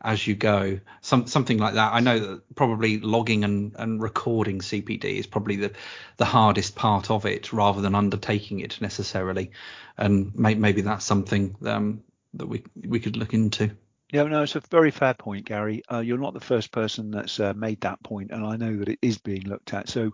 [0.01, 1.93] as you go, some something like that.
[1.93, 5.73] I know that probably logging and, and recording CPD is probably the
[6.19, 9.51] the hardest part of it, rather than undertaking it necessarily,
[9.99, 13.73] and may, maybe that's something um, that we we could look into.
[14.13, 15.83] Yeah, no, it's a very fair point, Gary.
[15.93, 18.89] Uh, you're not the first person that's uh, made that point, and I know that
[18.89, 19.89] it is being looked at.
[19.89, 20.13] So,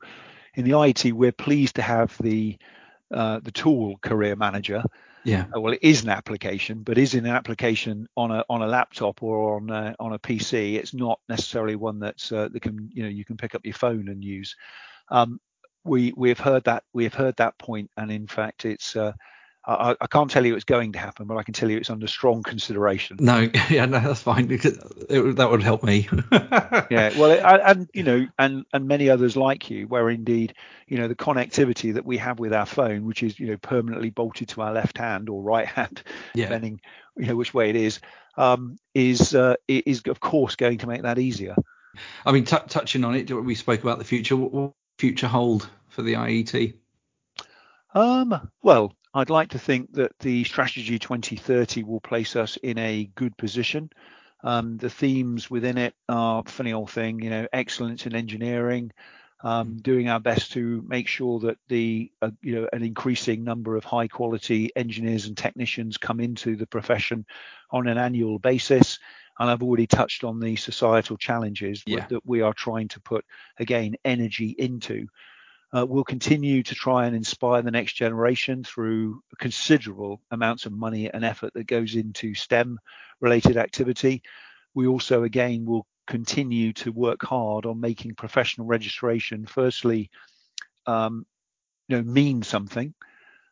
[0.55, 2.57] in the IET, we're pleased to have the
[3.13, 4.83] uh, the tool Career Manager.
[5.25, 5.45] Yeah.
[5.55, 9.23] Uh, well, it is an application, but is an application on a on a laptop
[9.23, 10.77] or on a, on a PC.
[10.77, 13.75] It's not necessarily one that's uh, that can you know you can pick up your
[13.75, 14.57] phone and use.
[15.11, 15.39] Um,
[15.85, 19.13] we we have heard that we have heard that point, and in fact, it's uh,
[19.65, 21.91] I, I, can't tell you it's going to happen, but I can tell you it's
[21.91, 23.19] under strong consideration.
[23.21, 24.77] No, yeah, no, that's fine because
[25.09, 26.09] it, that would help me.
[26.33, 30.55] yeah, well, it, and you know, and and many others like you, where indeed,
[30.89, 34.11] you know, the connectivity that we have with our phone, which is you know permanently
[34.11, 36.03] bolted to our left hand or right hand,
[36.35, 36.47] yeah.
[36.47, 36.81] depending
[37.17, 38.01] you know which way it is,
[38.37, 41.55] um, is uh, is of course going to make that easier.
[42.27, 44.37] I mean, t- touching on it, we spoke about the future.
[44.37, 46.75] What will future hold for the IET?
[47.95, 53.11] Um, well, I'd like to think that the strategy 2030 will place us in a
[53.15, 53.91] good position.
[54.43, 58.91] Um, the themes within it are funny old thing, you know, excellence in engineering,
[59.45, 63.77] um, doing our best to make sure that the uh, you know an increasing number
[63.77, 67.27] of high quality engineers and technicians come into the profession
[67.71, 68.99] on an annual basis.
[69.39, 72.07] And I've already touched on the societal challenges yeah.
[72.09, 73.25] that we are trying to put
[73.59, 75.07] again energy into.
[75.75, 81.11] Uh, we'll continue to try and inspire the next generation through considerable amounts of money
[81.11, 82.79] and effort that goes into STEM
[83.21, 84.23] related activity.
[84.75, 90.11] We also, again, will continue to work hard on making professional registration, firstly,
[90.87, 91.25] um,
[91.89, 92.93] you know, mean something,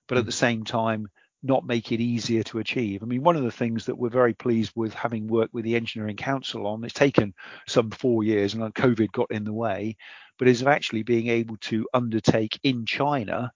[0.06, 1.08] but at the same time,
[1.42, 3.02] not make it easier to achieve.
[3.02, 5.76] I mean, one of the things that we're very pleased with having worked with the
[5.76, 7.34] Engineering Council on, it's taken
[7.66, 9.96] some four years and COVID got in the way,
[10.40, 13.52] but is of actually being able to undertake in China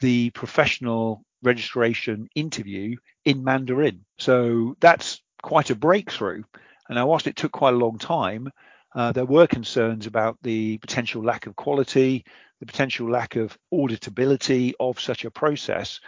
[0.00, 2.96] the professional registration interview
[3.26, 4.06] in Mandarin.
[4.18, 6.42] So that's quite a breakthrough.
[6.88, 8.48] And now, whilst it took quite a long time,
[8.94, 12.24] uh, there were concerns about the potential lack of quality,
[12.58, 16.00] the potential lack of auditability of such a process.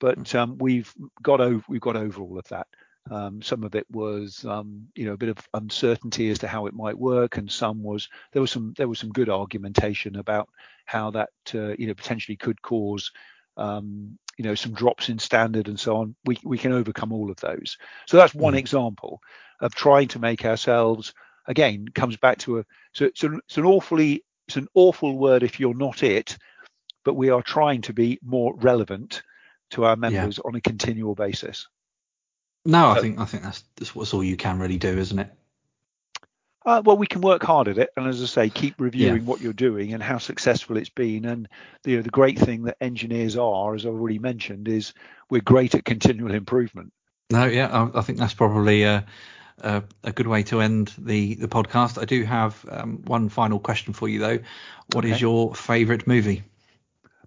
[0.00, 0.90] But um, we've
[1.22, 2.68] got over we've got over all of that.
[3.10, 6.66] Um, some of it was, um, you know, a bit of uncertainty as to how
[6.66, 10.48] it might work, and some was there was some there was some good argumentation about
[10.84, 13.10] how that uh, you know potentially could cause
[13.56, 16.14] um, you know some drops in standard and so on.
[16.24, 17.78] We we can overcome all of those.
[18.06, 18.58] So that's one mm.
[18.58, 19.20] example
[19.60, 21.12] of trying to make ourselves
[21.46, 25.42] again comes back to a so it's an, it's an awfully it's an awful word
[25.42, 26.36] if you're not it,
[27.04, 29.22] but we are trying to be more relevant
[29.70, 30.48] to our members yeah.
[30.48, 31.68] on a continual basis.
[32.68, 35.32] No, I think I think that's that's what's all you can really do, isn't it?
[36.66, 39.26] Uh, well, we can work hard at it, and as I say, keep reviewing yeah.
[39.26, 41.24] what you're doing and how successful it's been.
[41.24, 41.48] And
[41.82, 44.92] the you know, the great thing that engineers are, as I've already mentioned, is
[45.30, 46.92] we're great at continual improvement.
[47.30, 49.06] No, yeah, I, I think that's probably a,
[49.62, 51.98] a, a, good way to end the the podcast.
[51.98, 54.40] I do have um, one final question for you though.
[54.92, 55.14] What okay.
[55.14, 56.42] is your favourite movie?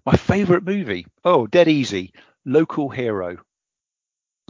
[0.06, 1.08] My favourite movie?
[1.24, 2.12] Oh, dead easy.
[2.44, 3.38] Local Hero.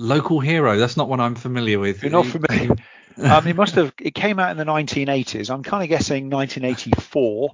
[0.03, 0.76] Local Hero.
[0.76, 2.03] That's not one I'm familiar with.
[2.03, 2.70] You're not familiar.
[3.22, 3.94] um, it must have.
[4.00, 5.48] It came out in the 1980s.
[5.48, 7.50] I'm kind of guessing 1984.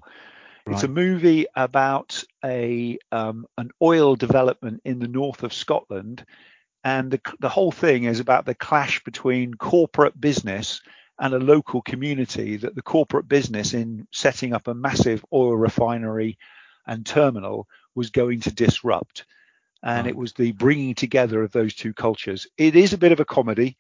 [0.67, 0.75] Right.
[0.75, 6.25] It's a movie about a um, an oil development in the north of Scotland,
[6.83, 10.81] and the the whole thing is about the clash between corporate business
[11.21, 12.57] and a local community.
[12.57, 16.39] That the corporate business in setting up a massive oil refinery
[16.87, 19.27] and terminal was going to disrupt
[19.83, 22.47] and it was the bringing together of those two cultures.
[22.57, 23.77] It is a bit of a comedy.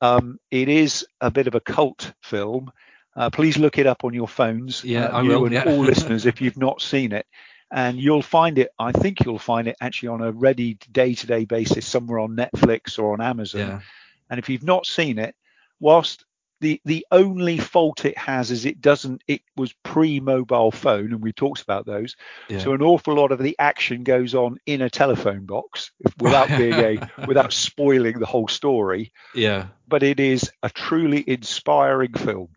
[0.00, 2.72] Um, it is a bit of a cult film.
[3.14, 4.84] Uh, please look it up on your phones.
[4.84, 5.44] Yeah, uh, I will.
[5.44, 5.64] And yeah.
[5.64, 7.26] all listeners, if you've not seen it,
[7.72, 8.70] and you'll find it.
[8.78, 13.14] I think you'll find it actually on a ready day-to-day basis somewhere on Netflix or
[13.14, 13.60] on Amazon.
[13.60, 13.80] Yeah.
[14.28, 15.34] And if you've not seen it,
[15.80, 16.24] whilst
[16.62, 21.32] the the only fault it has is it doesn't it was pre-mobile phone and we
[21.32, 22.16] talked about those.
[22.48, 22.60] Yeah.
[22.60, 26.74] so an awful lot of the action goes on in a telephone box without being
[26.74, 29.12] a without spoiling the whole story.
[29.34, 29.66] Yeah.
[29.88, 32.48] But it is a truly inspiring film.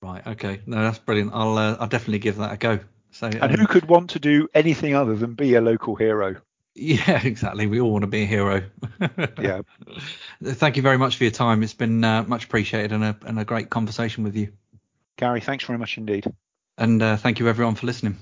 [0.00, 0.60] Right okay.
[0.64, 1.32] No that's brilliant.
[1.34, 2.78] I'll uh, i'll definitely give that a go.
[3.10, 6.36] So and um, who could want to do anything other than be a local hero
[6.78, 7.66] yeah, exactly.
[7.66, 8.62] We all want to be a hero.
[9.40, 9.62] yeah.
[10.42, 11.62] Thank you very much for your time.
[11.62, 14.52] It's been uh, much appreciated and a, and a great conversation with you.
[15.16, 16.26] Gary, thanks very much indeed.
[16.76, 18.18] And uh, thank you everyone for listening.